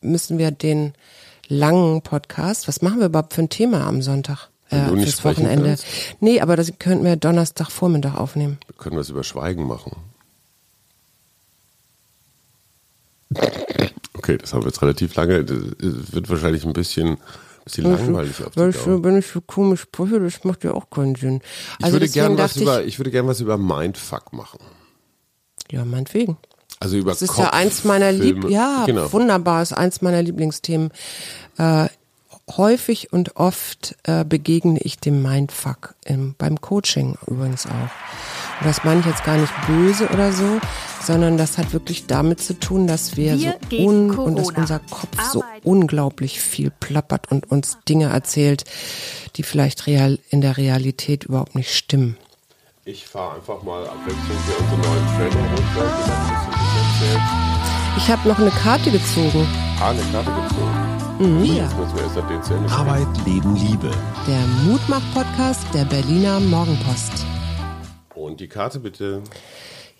müssen 0.00 0.38
wir 0.38 0.52
den 0.52 0.92
langen 1.48 2.02
Podcast, 2.02 2.68
was 2.68 2.80
machen 2.80 3.00
wir 3.00 3.06
überhaupt 3.06 3.34
für 3.34 3.42
ein 3.42 3.48
Thema 3.48 3.88
am 3.88 4.02
Sonntag? 4.02 4.50
Äh, 4.68 4.76
Wenn 4.76 4.86
du 4.86 4.94
nicht 4.94 5.20
fürs 5.20 5.24
Wochenende. 5.24 5.70
kannst? 5.70 5.84
Nee, 6.20 6.40
aber 6.40 6.54
das 6.54 6.72
könnten 6.78 7.04
wir 7.04 7.16
Donnerstag 7.16 7.72
Vormittag 7.72 8.16
aufnehmen. 8.16 8.58
Wir 8.68 8.76
können 8.76 8.96
was 8.96 9.08
über 9.08 9.24
Schweigen 9.24 9.66
machen. 9.66 9.96
Okay, 14.14 14.38
das 14.38 14.52
haben 14.52 14.62
wir 14.62 14.68
jetzt 14.68 14.82
relativ 14.82 15.14
lange. 15.14 15.44
Das 15.44 15.58
wird 15.78 16.28
wahrscheinlich 16.28 16.64
ein 16.64 16.72
bisschen, 16.72 17.16
bisschen 17.64 17.90
langweilig 17.90 18.42
auf 18.44 18.54
die 18.54 18.68
ich, 18.68 18.76
Dauer. 18.76 19.04
wenn 19.04 19.18
ich 19.18 19.26
so 19.26 19.40
komisch 19.40 19.82
spreche, 19.82 20.20
das 20.20 20.44
macht 20.44 20.64
ja 20.64 20.72
auch 20.72 20.90
keinen 20.90 21.14
Sinn. 21.14 21.40
Ich 21.78 21.84
Also 21.84 21.94
würde 21.94 22.06
deswegen 22.06 22.36
gerne 22.36 22.38
was 22.38 22.52
dachte 22.52 22.62
über, 22.62 22.84
ich 22.84 22.98
würde 22.98 23.10
gerne 23.10 23.28
was 23.28 23.40
über 23.40 23.56
Mindfuck 23.56 24.32
machen. 24.32 24.58
ich, 25.68 25.72
ja, 25.72 25.84
meinetwegen. 25.84 26.36
Also 26.80 26.96
über 26.96 27.12
Das 27.12 27.22
ist 27.22 27.36
ja 27.38 27.50
eins 27.52 27.84
meiner 27.84 28.10
Lieb, 28.10 28.48
ja, 28.48 28.84
genau. 28.86 29.12
wunderbar, 29.12 29.62
ist 29.62 29.72
eins 29.72 30.00
meiner 30.00 30.22
Lieblingsthemen. 30.22 30.90
Äh, 31.58 31.88
häufig 32.56 33.12
und 33.12 33.36
oft 33.36 33.96
äh, 34.04 34.24
begegne 34.24 34.80
ich 34.80 34.98
dem 34.98 35.22
Mindfuck 35.22 35.94
im, 36.04 36.34
beim 36.38 36.60
Coaching 36.60 37.16
übrigens 37.26 37.66
auch. 37.66 37.90
Und 38.60 38.66
das 38.66 38.84
meine 38.84 39.00
ich 39.00 39.06
jetzt 39.06 39.24
gar 39.24 39.36
nicht 39.38 39.52
böse 39.66 40.08
oder 40.08 40.32
so, 40.32 40.60
sondern 41.02 41.38
das 41.38 41.56
hat 41.56 41.72
wirklich 41.72 42.06
damit 42.06 42.40
zu 42.42 42.58
tun, 42.58 42.86
dass 42.86 43.16
wir, 43.16 43.38
Wir 43.38 43.56
so 43.70 43.76
un 43.78 44.10
und 44.10 44.36
dass 44.38 44.50
unser 44.50 44.78
Kopf 44.80 45.18
so 45.32 45.42
Arbeit. 45.42 45.64
unglaublich 45.64 46.40
viel 46.40 46.70
plappert 46.70 47.30
und 47.30 47.50
uns 47.50 47.78
Dinge 47.88 48.06
erzählt, 48.10 48.64
die 49.36 49.42
vielleicht 49.44 49.86
real 49.86 50.18
in 50.28 50.42
der 50.42 50.58
Realität 50.58 51.24
überhaupt 51.24 51.54
nicht 51.54 51.74
stimmen. 51.74 52.16
Ich 52.84 53.06
fahre 53.06 53.36
einfach 53.36 53.62
mal 53.62 53.82
abwechselnd 53.86 54.40
hier 54.46 54.58
unsere 54.60 54.80
neuen 54.88 55.06
Trailer 55.16 55.46
erzählt. 55.52 57.20
Ich 57.96 58.08
habe 58.10 58.28
noch 58.28 58.38
eine 58.38 58.50
Karte 58.50 58.90
gezogen. 58.90 59.46
Ah, 59.80 59.90
eine 59.90 60.02
Karte 60.12 60.30
gezogen. 60.30 60.90
Mhm, 61.18 61.44
ja. 61.44 61.68
Arbeit, 62.76 63.06
Leben, 63.26 63.54
Liebe. 63.56 63.90
Der 64.26 64.40
Mutmach-Podcast 64.66 65.66
der 65.74 65.84
Berliner 65.84 66.40
Morgenpost. 66.40 67.24
Und 68.30 68.40
die 68.40 68.48
Karte 68.48 68.78
bitte. 68.78 69.22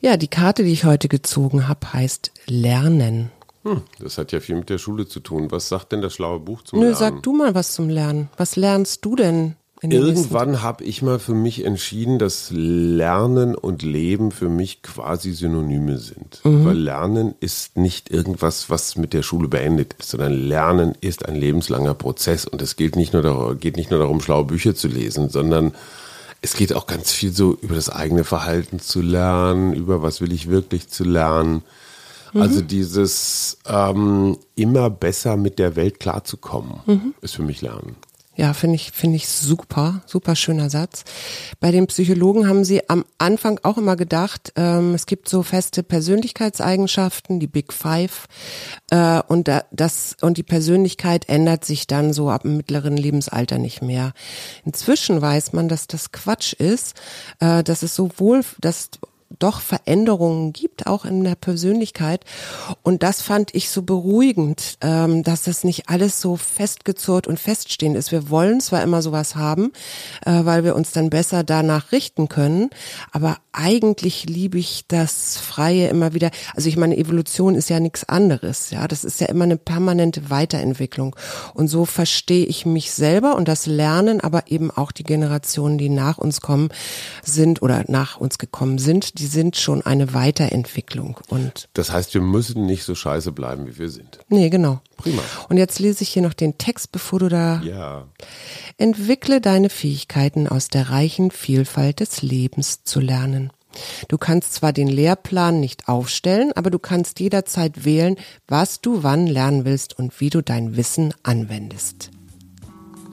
Ja, 0.01 0.17
die 0.17 0.29
Karte, 0.29 0.63
die 0.63 0.73
ich 0.73 0.85
heute 0.85 1.09
gezogen 1.09 1.67
habe, 1.67 1.93
heißt 1.93 2.31
Lernen. 2.47 3.33
Hm, 3.65 3.83
das 3.99 4.19
hat 4.19 4.31
ja 4.31 4.39
viel 4.39 4.55
mit 4.55 4.71
der 4.71 4.79
Schule 4.79 5.09
zu 5.09 5.19
tun. 5.19 5.51
Was 5.51 5.69
sagt 5.69 5.91
denn 5.93 6.01
das 6.01 6.15
schlaue 6.15 6.39
Buch 6.39 6.63
zum 6.63 6.79
Nö, 6.79 6.87
Lernen? 6.87 6.99
sag 6.99 7.23
du 7.25 7.33
mal 7.33 7.55
was 7.57 7.73
zum 7.73 7.89
Lernen. 7.89 8.31
Was 8.37 8.55
lernst 8.55 9.05
du 9.05 9.17
denn? 9.17 9.57
In 9.83 9.91
Irgendwann 9.91 10.63
habe 10.63 10.85
ich 10.85 11.01
mal 11.03 11.19
für 11.19 11.35
mich 11.35 11.65
entschieden, 11.65 12.19
dass 12.19 12.51
Lernen 12.53 13.55
und 13.55 13.83
Leben 13.83 14.31
für 14.31 14.51
mich 14.51 14.83
quasi 14.83 15.33
Synonyme 15.33 15.99
sind. 15.99 16.41
Mhm. 16.45 16.67
Weil 16.67 16.77
Lernen 16.77 17.35
ist 17.41 17.79
nicht 17.79 18.11
irgendwas, 18.11 18.71
was 18.71 18.97
mit 18.97 19.13
der 19.13 19.23
Schule 19.23 19.49
beendet 19.49 19.97
ist, 19.99 20.11
sondern 20.11 20.35
Lernen 20.35 20.95
ist 21.01 21.27
ein 21.27 21.35
lebenslanger 21.35 21.95
Prozess. 21.95 22.45
Und 22.45 22.63
es 22.63 22.77
geht 22.77 22.95
nicht 22.95 23.13
nur 23.15 23.23
darum, 23.23 23.59
geht 23.59 23.77
nicht 23.77 23.91
nur 23.91 23.99
darum, 23.99 24.21
schlaue 24.21 24.45
Bücher 24.45 24.75
zu 24.75 24.87
lesen, 24.87 25.31
sondern 25.31 25.73
es 26.43 26.55
geht 26.55 26.73
auch 26.73 26.87
ganz 26.87 27.13
viel 27.13 27.33
so 27.33 27.57
über 27.61 27.75
das 27.75 27.91
eigene 27.91 28.25
Verhalten 28.25 28.81
zu 28.81 29.03
lernen, 29.03 29.75
über 29.75 30.03
was 30.03 30.21
will 30.21 30.33
ich 30.33 30.49
wirklich 30.49 30.89
zu 30.89 31.05
lernen. 31.05 31.63
Mhm. 32.33 32.43
Also 32.43 32.61
dieses 32.63 33.59
ähm, 33.67 34.39
immer 34.55 34.89
besser 34.91 35.37
mit 35.37 35.59
der 35.59 35.77
Welt 35.77 36.01
klarzukommen, 36.01 36.81
Mhm. 36.87 37.15
ist 37.21 37.35
für 37.35 37.43
mich 37.43 37.61
Lernen. 37.61 37.97
Ja, 38.41 38.55
finde 38.55 38.77
ich, 38.77 38.93
finde 38.93 39.17
ich 39.17 39.29
super, 39.29 40.01
super 40.07 40.35
schöner 40.35 40.71
Satz. 40.71 41.05
Bei 41.61 41.71
den 41.73 41.87
Psychologen 41.89 42.49
haben 42.49 42.65
sie 42.65 42.89
am 42.89 43.05
Anfang 43.19 43.61
auch 43.65 43.77
immer 43.77 43.97
gedacht, 43.97 44.55
ähm, 44.57 44.95
es 44.95 45.05
gibt 45.05 45.29
so 45.29 45.43
feste 45.43 45.83
Persönlichkeitseigenschaften, 45.83 47.39
die 47.39 47.47
Big 47.47 47.71
Five, 47.71 48.29
äh, 48.91 49.21
und 49.29 49.47
da, 49.47 49.65
das, 49.73 50.17
und 50.23 50.39
die 50.39 50.43
Persönlichkeit 50.43 51.29
ändert 51.29 51.67
sich 51.67 51.87
dann 51.87 52.15
so 52.15 52.31
ab 52.31 52.45
dem 52.45 52.57
mittleren 52.57 52.97
Lebensalter 52.97 53.59
nicht 53.59 53.83
mehr. 53.83 54.15
Inzwischen 54.65 55.21
weiß 55.21 55.53
man, 55.53 55.69
dass 55.69 55.87
das 55.87 56.11
Quatsch 56.11 56.55
ist, 56.55 56.95
äh, 57.41 57.63
dass 57.63 57.83
es 57.83 57.95
sowohl, 57.95 58.41
dass 58.59 58.89
doch 59.39 59.61
Veränderungen 59.61 60.53
gibt, 60.53 60.87
auch 60.87 61.05
in 61.05 61.23
der 61.25 61.35
Persönlichkeit. 61.35 62.25
Und 62.83 63.03
das 63.03 63.23
fand 63.23 63.55
ich 63.55 63.71
so 63.71 63.83
beruhigend, 63.83 64.79
ähm, 64.81 65.23
dass 65.23 65.43
das 65.43 65.65
nicht 65.65 65.89
alles 65.89 66.21
so 66.21 66.37
festgezurrt 66.37 67.27
und 67.27 67.39
feststehend 67.39 67.97
ist. 67.97 68.13
Wir 68.13 68.29
wollen 68.31 68.61
zwar 68.61 68.83
immer 68.83 69.03
sowas 69.03 69.37
haben, 69.37 69.73
äh, 70.27 70.45
weil 70.45 70.65
wir 70.65 70.75
uns 70.75 70.93
dann 70.93 71.11
besser 71.11 71.45
danach 71.45 71.93
richten 71.93 72.29
können, 72.29 72.71
aber 73.13 73.37
eigentlich 73.53 74.25
liebe 74.29 74.59
ich 74.59 74.85
das 74.89 75.37
Freie 75.39 75.89
immer 75.89 76.13
wieder. 76.13 76.31
Also 76.55 76.69
ich 76.69 76.77
meine, 76.77 76.97
Evolution 76.97 77.55
ist 77.55 77.71
ja 77.71 77.81
nichts 77.81 78.09
anderes, 78.09 78.71
ja. 78.71 78.89
Das 78.89 79.05
ist 79.05 79.21
ja 79.21 79.29
immer 79.29 79.45
eine 79.45 79.57
permanente 79.57 80.31
Weiterentwicklung. 80.31 81.17
Und 81.55 81.69
so 81.69 81.85
verstehe 81.85 82.47
ich 82.47 82.67
mich 82.67 82.93
selber 82.93 83.37
und 83.37 83.49
das 83.49 83.67
Lernen, 83.67 84.21
aber 84.21 84.51
eben 84.51 84.71
auch 84.71 84.93
die 84.93 85.05
Generationen, 85.05 85.79
die 85.79 85.89
nach 85.89 86.19
uns 86.19 86.41
kommen, 86.41 86.71
sind 87.25 87.63
oder 87.63 87.85
nach 87.89 88.19
uns 88.19 88.39
gekommen 88.39 88.79
sind, 88.79 89.20
die 89.21 89.27
sind 89.27 89.57
schon 89.57 89.83
eine 89.83 90.15
Weiterentwicklung. 90.15 91.19
Und 91.29 91.69
das 91.75 91.93
heißt, 91.93 92.15
wir 92.15 92.23
müssen 92.23 92.65
nicht 92.65 92.85
so 92.85 92.95
scheiße 92.95 93.33
bleiben, 93.33 93.67
wie 93.67 93.79
wir 93.79 93.91
sind. 93.91 94.19
Nee, 94.29 94.49
genau. 94.49 94.81
Prima. 94.97 95.23
Und 95.51 95.59
jetzt 95.59 95.79
lese 95.79 96.03
ich 96.03 96.09
hier 96.09 96.23
noch 96.23 96.33
den 96.33 96.57
Text, 96.57 96.91
bevor 96.91 97.19
du 97.19 97.29
da. 97.29 97.61
Ja. 97.63 98.09
Entwickle 98.79 99.43
deine 99.43 99.69
Fähigkeiten 99.69 100.49
aus 100.49 100.69
der 100.69 100.89
reichen 100.89 101.31
Vielfalt 101.31 102.01
des 102.01 102.23
Lebens 102.23 102.83
zu 102.85 102.99
lernen. 102.99 103.53
Du 104.09 104.17
kannst 104.17 104.55
zwar 104.55 104.73
den 104.73 104.89
Lehrplan 104.89 105.61
nicht 105.61 105.87
aufstellen, 105.87 106.53
aber 106.55 106.71
du 106.71 106.79
kannst 106.79 107.21
jederzeit 107.21 107.85
wählen, 107.85 108.17
was 108.49 108.81
du 108.81 109.03
wann 109.03 109.27
lernen 109.27 109.65
willst 109.67 109.99
und 109.99 110.19
wie 110.21 110.31
du 110.31 110.43
dein 110.43 110.77
Wissen 110.77 111.15
anwendest. 111.23 112.11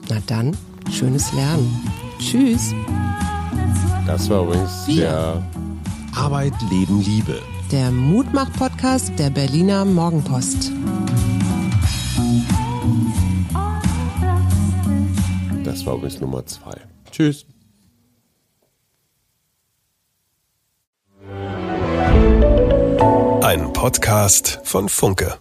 Na 0.08 0.20
dann, 0.26 0.56
schönes 0.90 1.32
Lernen. 1.34 1.92
Tschüss. 2.18 2.74
Das 4.06 4.28
war 4.30 4.44
übrigens 4.44 4.86
der 4.86 5.46
Arbeit, 6.18 6.54
Leben, 6.68 7.00
Liebe. 7.00 7.40
Der 7.70 7.92
Mutmach-Podcast 7.92 9.16
der 9.20 9.30
Berliner 9.30 9.84
Morgenpost. 9.84 10.72
Das 15.62 15.86
war 15.86 15.94
übrigens 15.94 16.20
Nummer 16.20 16.44
zwei. 16.44 16.76
Tschüss. 17.12 17.46
Ein 23.42 23.72
Podcast 23.72 24.60
von 24.64 24.88
Funke. 24.88 25.38